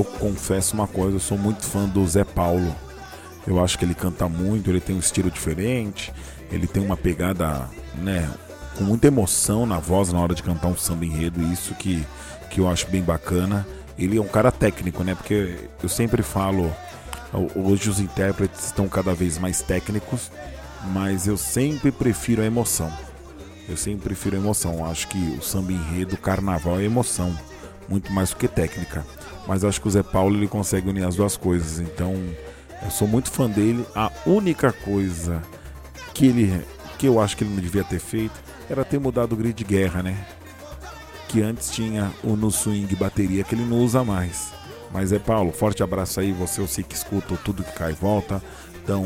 eu, 0.00 0.04
eu 0.04 0.04
confesso 0.04 0.74
uma 0.74 0.86
coisa, 0.86 1.16
eu 1.16 1.20
sou 1.20 1.36
muito 1.36 1.64
fã 1.64 1.86
do 1.86 2.06
Zé 2.06 2.24
Paulo. 2.24 2.74
Eu 3.46 3.62
acho 3.62 3.78
que 3.78 3.84
ele 3.84 3.94
canta 3.94 4.28
muito, 4.28 4.70
ele 4.70 4.80
tem 4.80 4.96
um 4.96 4.98
estilo 4.98 5.30
diferente, 5.30 6.12
ele 6.50 6.66
tem 6.66 6.84
uma 6.84 6.96
pegada, 6.96 7.68
né, 7.94 8.30
com 8.76 8.84
muita 8.84 9.06
emoção 9.06 9.66
na 9.66 9.78
voz 9.78 10.12
na 10.12 10.20
hora 10.20 10.34
de 10.34 10.42
cantar 10.42 10.68
um 10.68 10.76
samba 10.76 11.04
enredo, 11.04 11.42
isso 11.42 11.74
que, 11.74 12.06
que 12.50 12.60
eu 12.60 12.68
acho 12.68 12.86
bem 12.88 13.02
bacana. 13.02 13.66
Ele 13.98 14.16
é 14.16 14.20
um 14.20 14.28
cara 14.28 14.50
técnico, 14.50 15.04
né? 15.04 15.14
Porque 15.14 15.68
eu 15.82 15.88
sempre 15.88 16.22
falo, 16.22 16.72
hoje 17.54 17.90
os 17.90 18.00
intérpretes 18.00 18.66
estão 18.66 18.88
cada 18.88 19.14
vez 19.14 19.36
mais 19.36 19.60
técnicos, 19.60 20.30
mas 20.92 21.26
eu 21.26 21.36
sempre 21.36 21.92
prefiro 21.92 22.40
a 22.40 22.46
emoção. 22.46 22.90
Eu 23.68 23.76
sempre 23.76 24.04
prefiro 24.04 24.36
a 24.36 24.38
emoção. 24.38 24.86
Acho 24.86 25.08
que 25.08 25.18
o 25.38 25.42
samba 25.42 25.72
enredo, 25.72 26.16
carnaval 26.16 26.80
é 26.80 26.84
emoção, 26.84 27.36
muito 27.88 28.10
mais 28.12 28.30
do 28.30 28.36
que 28.36 28.48
técnica. 28.48 29.04
Mas 29.50 29.64
acho 29.64 29.80
que 29.80 29.88
o 29.88 29.90
Zé 29.90 30.04
Paulo 30.04 30.36
ele 30.36 30.46
consegue 30.46 30.88
unir 30.88 31.04
as 31.04 31.16
duas 31.16 31.36
coisas. 31.36 31.80
Então, 31.80 32.14
eu 32.84 32.88
sou 32.88 33.08
muito 33.08 33.32
fã 33.32 33.50
dele. 33.50 33.84
A 33.96 34.08
única 34.24 34.72
coisa 34.72 35.42
que 36.14 36.26
ele 36.26 36.64
que 36.96 37.06
eu 37.06 37.20
acho 37.20 37.36
que 37.36 37.42
ele 37.42 37.54
não 37.54 37.60
devia 37.60 37.82
ter 37.82 37.98
feito 37.98 38.40
era 38.68 38.84
ter 38.84 39.00
mudado 39.00 39.32
o 39.32 39.36
grid 39.36 39.56
de 39.56 39.64
guerra, 39.64 40.04
né? 40.04 40.24
Que 41.26 41.42
antes 41.42 41.68
tinha 41.68 42.12
o 42.22 42.36
no 42.36 42.48
swing 42.52 42.94
bateria 42.94 43.42
que 43.42 43.56
ele 43.56 43.64
não 43.64 43.78
usa 43.78 44.04
mais. 44.04 44.52
Mas 44.92 45.10
é 45.10 45.18
Paulo, 45.18 45.50
forte 45.50 45.82
abraço 45.82 46.20
aí, 46.20 46.30
você 46.30 46.60
eu 46.60 46.68
sei 46.68 46.84
que 46.84 46.94
escuta 46.94 47.36
tudo 47.44 47.64
que 47.64 47.72
cai 47.72 47.90
e 47.90 47.94
volta. 47.94 48.40
Então, 48.84 49.04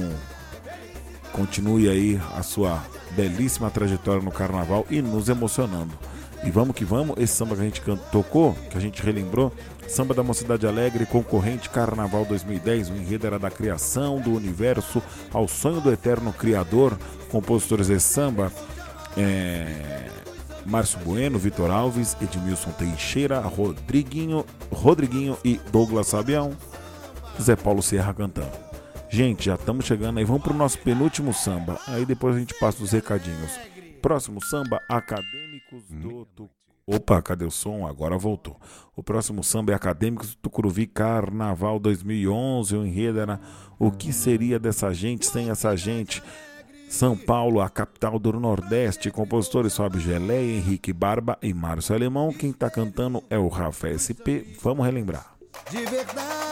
continue 1.32 1.88
aí 1.88 2.20
a 2.36 2.42
sua 2.42 2.84
belíssima 3.12 3.70
trajetória 3.70 4.22
no 4.22 4.30
carnaval 4.30 4.86
e 4.90 5.00
nos 5.00 5.30
emocionando. 5.30 5.98
E 6.44 6.50
vamos 6.50 6.76
que 6.76 6.84
vamos, 6.84 7.16
esse 7.16 7.32
samba 7.32 7.54
que 7.56 7.62
a 7.62 7.64
gente 7.64 7.80
tocou, 8.12 8.52
que 8.68 8.76
a 8.76 8.80
gente 8.80 9.02
relembrou, 9.02 9.50
Samba 9.88 10.14
da 10.14 10.22
Mocidade 10.22 10.66
Alegre, 10.66 11.06
concorrente 11.06 11.70
Carnaval 11.70 12.24
2010. 12.24 12.90
O 12.90 12.96
enredo 12.96 13.26
era 13.26 13.38
da 13.38 13.50
criação 13.50 14.20
do 14.20 14.34
universo 14.34 15.02
ao 15.32 15.46
sonho 15.46 15.80
do 15.80 15.92
eterno 15.92 16.32
Criador. 16.32 16.98
Compositores 17.30 17.88
de 17.88 18.00
samba: 18.00 18.52
é... 19.16 20.08
Márcio 20.66 20.98
Bueno, 21.00 21.38
Vitor 21.38 21.70
Alves, 21.70 22.16
Edmilson 22.20 22.70
Teixeira, 22.72 23.40
Rodriguinho, 23.40 24.44
Rodriguinho 24.72 25.36
e 25.44 25.60
Douglas 25.70 26.08
Sabião. 26.08 26.56
Zé 27.40 27.54
Paulo 27.56 27.82
Serra 27.82 28.14
cantando. 28.14 28.52
Gente, 29.08 29.44
já 29.46 29.54
estamos 29.54 29.84
chegando 29.84 30.18
aí. 30.18 30.24
Vamos 30.24 30.42
para 30.42 30.52
o 30.52 30.56
nosso 30.56 30.78
penúltimo 30.78 31.32
samba. 31.32 31.78
Aí 31.86 32.04
depois 32.04 32.34
a 32.34 32.38
gente 32.38 32.54
passa 32.58 32.82
os 32.82 32.92
recadinhos. 32.92 33.52
Próximo 34.00 34.42
samba, 34.44 34.80
Acadêmicos 34.88 35.84
do 35.88 36.24
Tucuruvi. 36.26 36.53
Opa, 36.86 37.22
cadê 37.22 37.44
o 37.44 37.50
som? 37.50 37.86
Agora 37.86 38.18
voltou. 38.18 38.60
O 38.94 39.02
próximo 39.02 39.42
samba 39.42 39.72
é 39.72 39.74
Acadêmicos 39.74 40.34
do 40.34 40.36
Tucuruvi 40.36 40.86
Carnaval 40.86 41.78
2011. 41.78 42.76
O 42.76 42.84
enredo 42.84 43.20
era 43.20 43.40
O 43.78 43.90
que 43.90 44.12
seria 44.12 44.58
dessa 44.58 44.92
gente 44.92 45.26
sem 45.26 45.48
essa 45.48 45.74
gente? 45.76 46.22
São 46.90 47.16
Paulo, 47.16 47.60
a 47.60 47.70
capital 47.70 48.18
do 48.18 48.32
Nordeste. 48.34 49.10
Compositores 49.10 49.76
Fábio 49.76 49.98
Geleia, 49.98 50.58
Henrique 50.58 50.92
Barba 50.92 51.38
e 51.42 51.54
Márcio 51.54 51.94
Alemão. 51.94 52.32
Quem 52.32 52.50
está 52.50 52.70
cantando 52.70 53.24
é 53.30 53.38
o 53.38 53.48
Rafa 53.48 53.88
SP. 53.96 54.54
Vamos 54.62 54.84
relembrar. 54.84 55.34
De 55.70 55.78
verdade. 55.86 56.43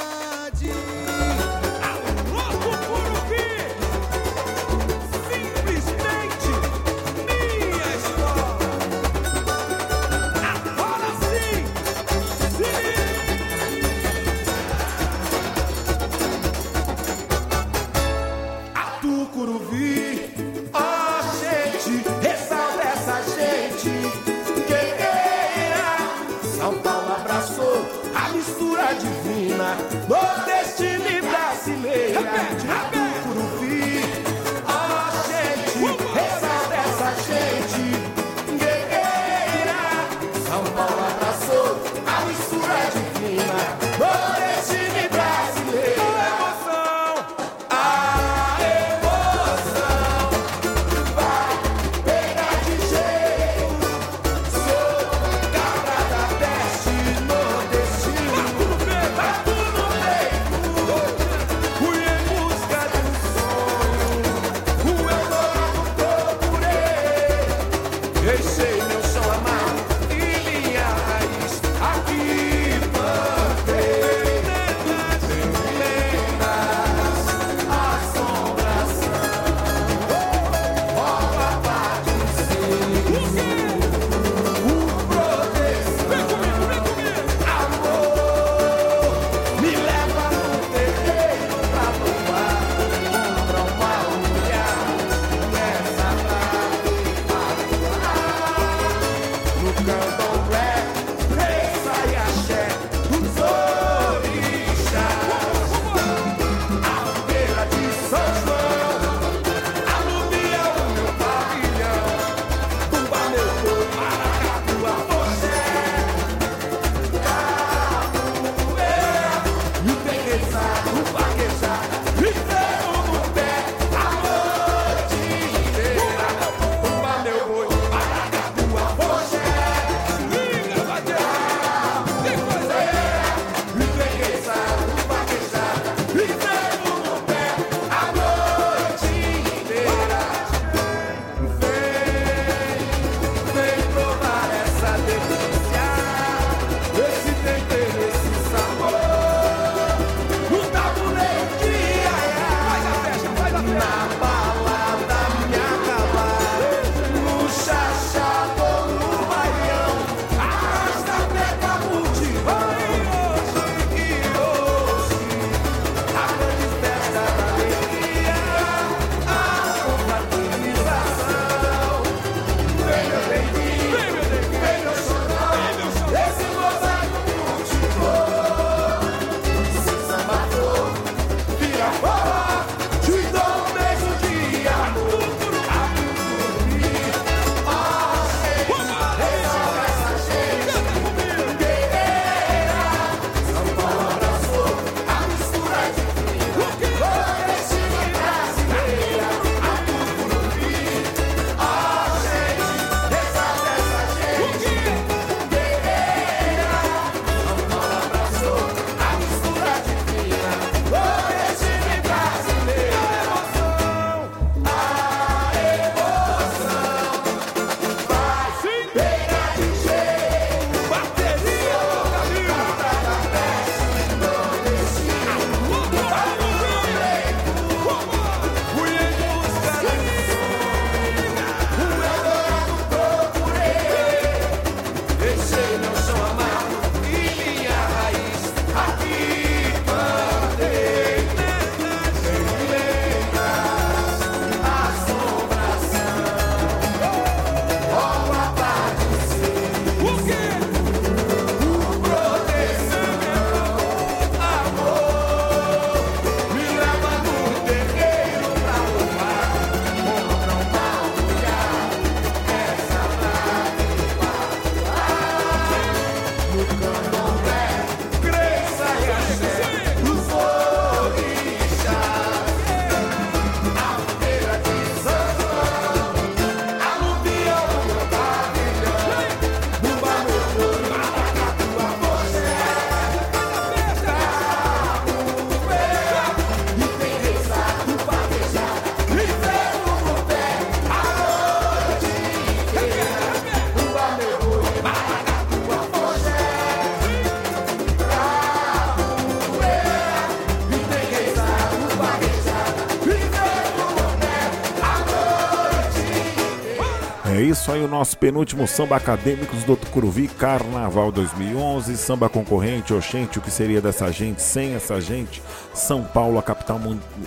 Nosso 308.03 308.19
penúltimo 308.19 308.67
samba 308.67 308.97
acadêmicos 308.97 309.63
do 309.63 309.77
Tucuruvi 309.77 310.27
Carnaval 310.27 311.13
2011, 311.13 311.97
samba 311.97 312.29
concorrente, 312.29 312.93
oxente, 312.93 313.39
o 313.39 313.41
que 313.41 313.49
seria 313.49 313.81
dessa 313.81 314.11
gente 314.11 314.43
sem 314.43 314.75
essa 314.75 315.01
gente? 315.01 315.41
São 315.73 316.03
Paulo, 316.03 316.37
a 316.37 316.43
capital, 316.43 316.81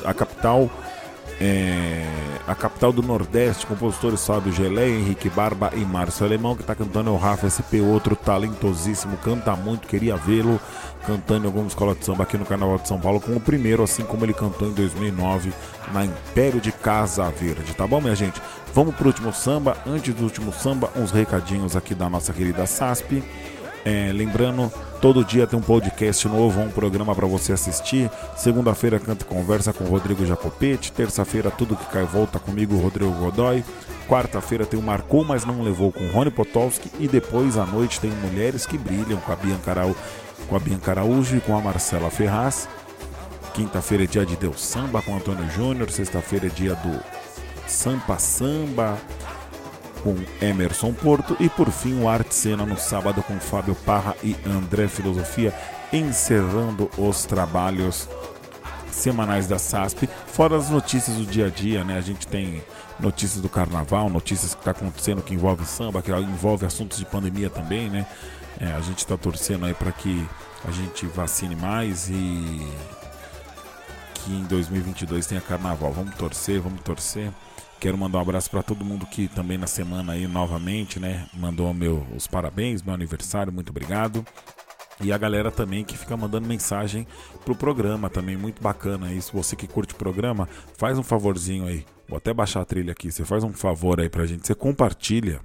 a 0.04 0.14
capital 0.14 0.70
é, 1.40 2.06
a 2.48 2.56
capital 2.56 2.94
do 2.94 3.02
Nordeste, 3.02 3.66
compositores 3.66 4.26
Fábio 4.26 4.54
Gelé, 4.54 4.88
Henrique 4.88 5.30
Barba 5.30 5.72
e 5.74 5.80
Márcio 5.80 6.26
Alemão, 6.26 6.56
que 6.56 6.62
está 6.62 6.74
cantando 6.74 7.10
é 7.10 7.14
o 7.14 7.18
Rafa 7.18 7.50
SP, 7.52 7.82
outro 7.82 8.16
talentosíssimo, 8.16 9.18
canta 9.18 9.56
muito, 9.56 9.88
queria 9.88 10.16
vê-lo 10.16 10.60
cantando 11.06 11.44
em 11.44 11.48
alguma 11.48 11.68
escola 11.68 11.94
de 11.94 12.04
samba 12.06 12.24
aqui 12.24 12.38
no 12.38 12.46
Carnaval 12.46 12.78
de 12.78 12.88
São 12.88 13.00
Paulo, 13.00 13.20
como 13.20 13.38
o 13.38 13.42
primeiro, 13.42 13.84
assim 13.84 14.04
como 14.04 14.26
ele 14.26 14.34
cantou 14.34 14.68
em 14.68 14.74
2009 14.74 15.54
na 15.94 16.06
Império 16.06 16.60
de 16.60 16.72
Casa 16.72 17.30
Verde, 17.30 17.74
tá 17.76 17.86
bom, 17.86 18.02
minha 18.02 18.16
gente? 18.16 18.42
Vamos 18.76 18.94
pro 18.94 19.08
último 19.08 19.34
samba. 19.34 19.78
Antes 19.88 20.14
do 20.14 20.26
último 20.26 20.52
samba, 20.52 20.92
uns 20.98 21.10
recadinhos 21.10 21.78
aqui 21.78 21.96
da 21.96 22.10
nossa 22.10 22.34
querida 22.34 22.66
SASP. 22.66 23.24
É, 23.86 24.12
lembrando, 24.12 24.70
todo 25.00 25.24
dia 25.24 25.48
tem 25.48 25.58
um 25.58 25.62
podcast 25.62 26.28
novo, 26.28 26.60
um 26.60 26.70
programa 26.70 27.16
para 27.16 27.26
você 27.26 27.54
assistir. 27.54 28.12
Segunda-feira 28.36 29.00
canta 29.00 29.24
e 29.24 29.28
conversa 29.30 29.72
com 29.72 29.86
Rodrigo 29.86 30.26
Jacopete. 30.26 30.92
Terça-feira 30.92 31.50
tudo 31.50 31.78
que 31.78 31.86
cai 31.86 32.04
volta 32.04 32.38
comigo, 32.38 32.76
Rodrigo 32.76 33.14
Godoy. 33.14 33.64
Quarta-feira 34.10 34.66
tem 34.66 34.78
o 34.78 34.84
Marcou, 34.84 35.24
mas 35.24 35.46
não 35.46 35.62
levou 35.62 35.90
com 35.90 36.06
Rony 36.08 36.30
Potowski. 36.30 36.92
E 37.00 37.08
depois 37.08 37.58
à 37.58 37.66
noite 37.66 38.02
tem 38.02 38.12
Mulheres 38.12 38.66
que 38.66 38.78
Brilham 38.78 39.22
com 39.22 39.32
a 39.32 39.38
Bianca, 39.38 39.72
Araújo, 39.72 39.98
com 40.50 40.56
a 40.58 40.60
Bianca 40.60 40.92
Araújo 40.92 41.38
e 41.38 41.40
com 41.40 41.58
a 41.58 41.62
Marcela 41.62 42.10
Ferraz. 42.10 42.68
Quinta-feira 43.54 44.04
é 44.04 44.08
dia 44.08 44.26
de 44.26 44.36
Deus 44.36 44.60
Samba 44.60 45.02
com 45.02 45.16
Antônio 45.16 45.50
Júnior. 45.52 45.90
Sexta-feira 45.90 46.48
é 46.48 46.50
dia 46.50 46.76
do 46.76 47.00
Sampa 47.68 48.18
Samba 48.20 48.98
com 50.04 50.16
Emerson 50.40 50.94
Porto 50.94 51.36
e 51.40 51.50
por 51.50 51.72
fim 51.72 52.00
o 52.02 52.08
Arte 52.08 52.36
Cena 52.36 52.66
no 52.66 52.78
sábado 52.78 53.24
com 53.24 53.40
Fábio 53.40 53.76
Parra 53.76 54.16
e 54.24 54.36
André 54.46 54.88
Filosofia 54.88 55.54
encerrando 55.92 56.90
os 56.98 57.26
trabalhos 57.26 58.08
semanais 58.92 59.48
da 59.48 59.60
SASP, 59.60 60.08
fora 60.28 60.56
as 60.56 60.70
notícias 60.70 61.18
do 61.18 61.26
dia 61.26 61.48
a 61.48 61.50
dia, 61.50 61.84
né? 61.84 61.98
A 61.98 62.02
gente 62.02 62.26
tem 62.28 62.64
notícias 63.00 63.42
do 63.42 63.50
carnaval, 63.50 64.10
notícias 64.10 64.54
que 64.54 64.62
está 64.62 64.72
acontecendo 64.72 65.22
que 65.22 65.34
envolve 65.34 65.66
samba, 65.66 66.02
que 66.02 66.12
envolve 66.12 66.66
assuntos 66.66 66.98
de 66.98 67.06
pandemia 67.06 67.50
também, 67.50 67.90
né? 67.90 68.06
É, 68.60 68.72
a 68.72 68.80
gente 68.80 69.00
está 69.00 69.18
torcendo 69.18 69.66
aí 69.66 69.74
para 69.74 69.92
que 69.92 70.26
a 70.66 70.72
gente 70.72 71.06
vacine 71.08 71.56
mais 71.56 72.10
e 72.10 72.68
que 74.14 74.32
em 74.32 74.44
2022 74.44 75.28
tenha 75.28 75.42
carnaval. 75.42 75.92
Vamos 75.92 76.16
torcer, 76.16 76.62
vamos 76.62 76.82
torcer. 76.82 77.32
Quero 77.86 78.00
mandar 78.00 78.18
um 78.18 78.22
abraço 78.22 78.50
para 78.50 78.64
todo 78.64 78.84
mundo 78.84 79.06
que 79.06 79.28
também 79.28 79.60
na 79.60 79.68
semana 79.68 80.14
aí 80.14 80.28
novamente, 80.28 81.00
né, 81.00 81.28
mandou 81.32 81.72
meu, 81.72 82.04
os 82.16 82.26
parabéns, 82.26 82.82
meu 82.82 82.96
aniversário, 82.96 83.54
muito 83.54 83.70
obrigado. 83.70 84.26
E 85.00 85.14
a 85.14 85.18
galera 85.20 85.52
também 85.52 85.84
que 85.84 85.96
fica 85.96 86.18
mandando 86.18 86.48
mensagem 86.48 87.06
pro 87.44 87.56
programa 87.56 88.10
também, 88.10 88.36
muito 88.36 88.60
bacana 88.60 89.14
isso. 89.14 89.32
Você 89.34 89.56
que 89.56 89.68
curte 89.68 89.94
o 89.94 89.98
programa, 89.98 90.50
faz 90.76 90.98
um 90.98 91.04
favorzinho 91.04 91.68
aí. 91.68 91.86
Vou 92.10 92.18
até 92.18 92.34
baixar 92.34 92.62
a 92.62 92.66
trilha 92.66 92.92
aqui. 92.92 93.12
Você 93.12 93.24
faz 93.24 93.44
um 93.44 93.54
favor 93.54 94.02
aí 94.02 94.10
pra 94.10 94.26
gente, 94.26 94.48
você 94.48 94.56
compartilha 94.56 95.40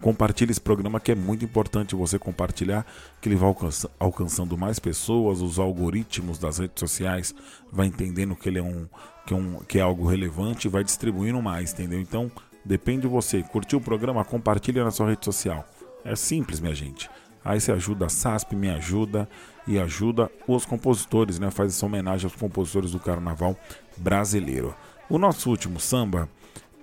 Compartilhe 0.00 0.50
esse 0.50 0.60
programa 0.60 0.98
que 0.98 1.12
é 1.12 1.14
muito 1.14 1.44
importante 1.44 1.94
você 1.94 2.18
compartilhar, 2.18 2.86
que 3.20 3.28
ele 3.28 3.36
vai 3.36 3.54
alcançando 3.98 4.56
mais 4.56 4.78
pessoas, 4.78 5.42
os 5.42 5.58
algoritmos 5.58 6.38
das 6.38 6.58
redes 6.58 6.80
sociais 6.80 7.34
vai 7.70 7.86
entendendo 7.86 8.34
que 8.34 8.48
ele 8.48 8.58
é 8.58 8.62
um 8.62 8.88
que 9.30 9.34
é, 9.34 9.36
um, 9.36 9.58
que 9.60 9.78
é 9.78 9.82
algo 9.82 10.08
relevante 10.08 10.68
vai 10.68 10.82
distribuindo 10.82 11.40
mais, 11.40 11.72
entendeu? 11.72 12.00
Então, 12.00 12.30
depende 12.64 13.02
de 13.02 13.06
você. 13.06 13.44
Curtiu 13.44 13.78
o 13.78 13.82
programa? 13.82 14.24
Compartilha 14.24 14.82
na 14.82 14.90
sua 14.90 15.10
rede 15.10 15.24
social. 15.24 15.64
É 16.04 16.16
simples, 16.16 16.58
minha 16.58 16.74
gente. 16.74 17.08
Aí 17.44 17.60
você 17.60 17.70
ajuda 17.70 18.06
a 18.06 18.08
SASP, 18.08 18.56
me 18.56 18.68
ajuda 18.68 19.28
e 19.68 19.78
ajuda 19.78 20.28
os 20.48 20.66
compositores, 20.66 21.38
né? 21.38 21.48
Faz 21.48 21.74
essa 21.74 21.86
homenagem 21.86 22.26
aos 22.26 22.34
compositores 22.34 22.90
do 22.90 22.98
carnaval 22.98 23.56
brasileiro. 23.96 24.74
O 25.08 25.16
nosso 25.16 25.48
último 25.48 25.78
samba 25.78 26.28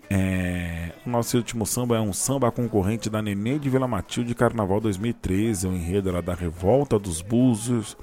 é, 0.10 0.94
o 1.06 1.10
nosso 1.10 1.36
último 1.36 1.66
samba 1.66 1.98
é 1.98 2.00
um 2.00 2.14
samba 2.14 2.50
concorrente 2.50 3.10
da 3.10 3.22
Nenê 3.22 3.60
de 3.60 3.70
Vila 3.70 3.90
Matilde 3.90 4.34
Carnaval 4.34 4.80
2013. 4.80 5.68
O 5.68 5.74
enredo 5.74 6.08
era 6.08 6.22
da 6.22 6.34
Revolta 6.34 6.98
dos 6.98 7.22
Búzios. 7.22 7.98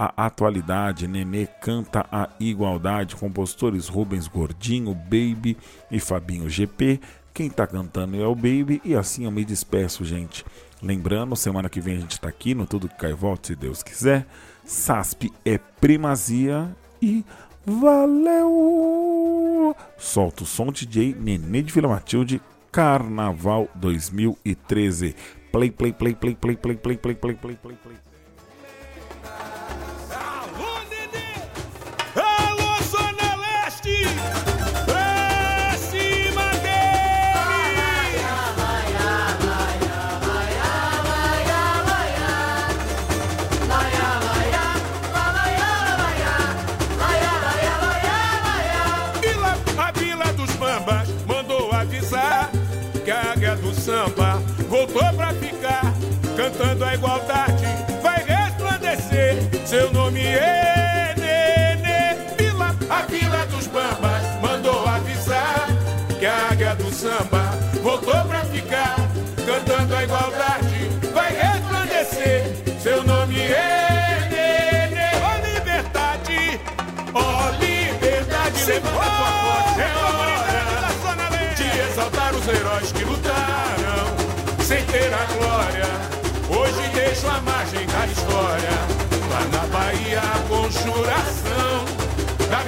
A 0.00 0.26
atualidade, 0.26 1.08
Nenê 1.08 1.48
canta 1.60 2.06
a 2.12 2.28
igualdade. 2.38 3.16
Compositores 3.16 3.88
Rubens 3.88 4.28
Gordinho, 4.28 4.94
Baby 4.94 5.56
e 5.90 5.98
Fabinho 5.98 6.48
GP. 6.48 7.00
Quem 7.34 7.50
tá 7.50 7.66
cantando 7.66 8.16
é 8.16 8.24
o 8.24 8.32
Baby. 8.32 8.80
E 8.84 8.94
assim 8.94 9.24
eu 9.24 9.32
me 9.32 9.44
despeço, 9.44 10.04
gente. 10.04 10.46
Lembrando, 10.80 11.34
semana 11.34 11.68
que 11.68 11.80
vem 11.80 11.96
a 11.96 12.00
gente 12.00 12.20
tá 12.20 12.28
aqui 12.28 12.54
no 12.54 12.64
Tudo 12.64 12.88
Que 12.88 12.94
Cai 12.94 13.12
Volta, 13.12 13.48
se 13.48 13.56
Deus 13.56 13.82
quiser. 13.82 14.24
SASP 14.64 15.32
é 15.44 15.58
primazia 15.58 16.70
e 17.02 17.24
Valeu! 17.66 18.46
Solta 19.98 20.44
o 20.44 20.46
som 20.46 20.70
DJ 20.70 21.12
Nenê 21.18 21.60
de 21.60 21.72
Vila 21.72 21.88
Matilde, 21.88 22.40
Carnaval 22.70 23.68
2013. 23.74 25.16
Play, 25.50 25.72
play, 25.72 25.92
play, 25.92 26.14
play, 26.14 26.36
play, 26.36 26.56
play, 26.56 26.76
play, 26.76 26.96
play, 26.96 27.14
play, 27.16 27.34
play, 27.34 27.34
play, 27.34 27.56
play. 27.56 28.07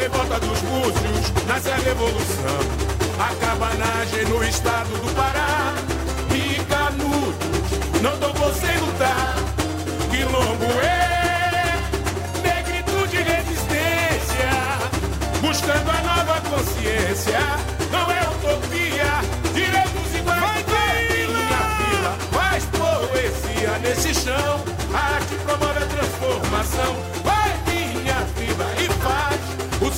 Revolta 0.01 0.40
dos 0.40 0.62
músios 0.62 1.32
nasce 1.46 1.70
a 1.70 1.76
revolução. 1.76 2.61
A 3.18 3.34
cabanagem 3.44 4.24
no 4.24 4.42
estado 4.42 4.88
do 4.88 5.14
Pará. 5.14 5.74
E 6.34 6.64
canudos 6.64 8.01
não 8.01 8.16
tocou 8.18 8.53
sem 8.55 8.78
lutar. 8.78 9.34
Quilombo 10.11 10.64
é 10.80 11.76
negritude 12.42 13.16
e 13.16 13.22
resistência. 13.22 14.51
Buscando 15.42 15.90
a 15.90 16.01
nova 16.03 16.40
consciência. 16.48 17.40
Não 17.92 18.11
é 18.11 18.22
utopia 18.22 19.01
nesse 23.82 24.14
chão. 24.14 24.64
A 24.94 25.14
arte 25.14 25.34
promove 25.44 25.78
a 25.78 25.86
transformação. 25.86 27.30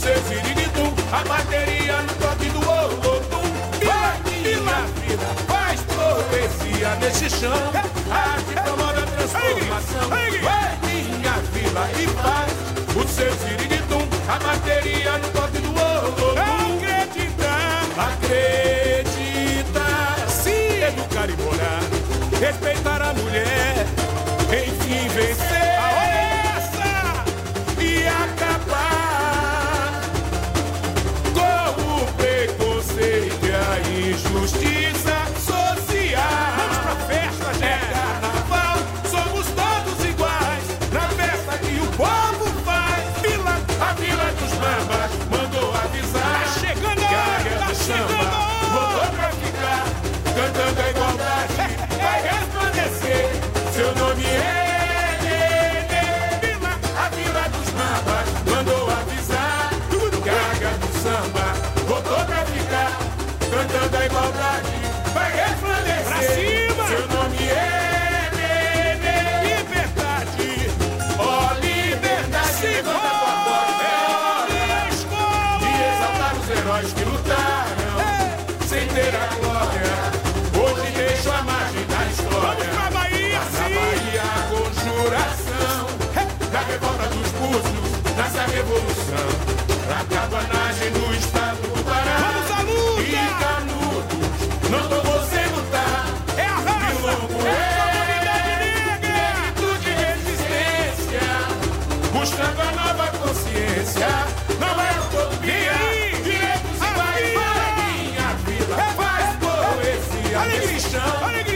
O 0.03 0.05
seu 0.05 0.18
ziriguidum. 0.22 0.90
A 1.12 1.22
bateria 1.24 2.03
no 2.03 2.12
toque 2.14 2.50
do 2.50 2.59
olodum. 2.59 3.46
Vai, 3.84 4.18
minha 4.42 4.80
filha, 4.98 5.30
faz 5.46 5.80
poesia 5.82 6.90
nesse 6.96 7.30
chão. 7.30 7.70
A 8.11 8.16
arte 8.32 8.53
promove 8.53 8.98
a 8.98 9.07
transformação. 9.07 10.09
Vai, 10.09 10.30
minha 10.82 11.36
filha, 11.53 11.84
e 12.00 12.07
faz 12.20 12.53
o 12.96 13.03
seu 13.09 13.32
ziriguidum. 13.34 14.05
A 14.28 14.38
bateria 14.40 15.18
no 15.18 15.28
toque 15.28 15.59
do 15.59 15.70
olodum. 15.70 16.32
Acreditar, 16.80 17.84
acreditar, 18.24 19.48
se 20.28 20.82
educar 20.82 21.30
e 21.30 21.36
morar 21.36 21.82
respeitar 22.42 22.91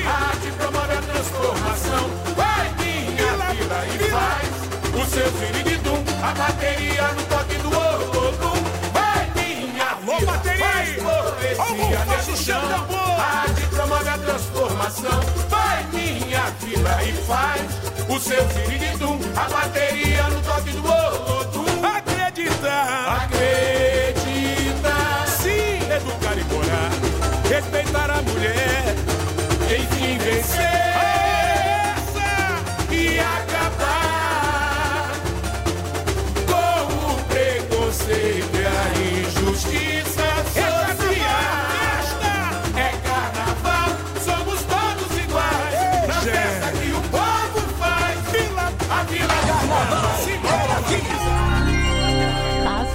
arte 0.07 0.51
promove 0.53 0.93
a 0.93 1.03
transformação. 1.03 2.11
Vai, 2.37 2.69
minha 2.79 3.33
vila 3.53 3.87
e 3.87 3.99
faz 4.11 4.49
o 4.95 5.11
seu 5.11 5.31
ziriguidum. 5.39 6.05
A 6.23 6.35
bateria 6.35 7.09
no 7.09 7.23
toque 7.25 7.57
do 7.57 7.69
ouro. 7.69 8.53
Vai, 8.93 9.31
minha 9.35 9.91
Alô, 9.91 10.17
faz 10.21 10.93
profecia 10.97 12.05
nesse 12.07 12.45
chão. 12.45 12.63
Arte 13.19 13.67
promove 13.67 14.09
a 14.09 14.19
transformação. 14.19 15.21
Vai, 15.49 15.85
minha 15.93 16.45
e 17.03 17.13
faz 17.27 17.63
o 18.09 18.21
seu 18.21 18.49
ziriguidum. 18.49 19.19
A 19.37 19.49
bateria 19.49 20.23
no 20.25 20.41
toque 20.43 20.71
do 20.71 20.87
ouro. 20.87 21.86
Vencer 30.47 30.71
Essa 31.97 32.31
e 32.93 33.19
acabar 33.19 35.11
com 36.47 37.13
o 37.13 37.25
preconceito 37.25 38.55
e 38.55 38.67
a 38.67 38.87
injustiça 39.19 40.29
social. 40.47 41.57
É 42.77 42.91
carnaval, 43.07 43.91
somos 44.21 44.61
todos 44.65 45.19
iguais. 45.19 45.75
Na 46.07 46.15
festa 46.21 46.73
que 46.73 46.91
o 46.93 47.03
povo 47.11 47.61
faz, 47.79 48.19
Vila 48.31 48.67
a 48.91 49.03
Vila 49.05 49.37
Carnaval. 49.47 50.07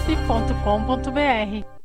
Tassi.com.br 0.05 1.80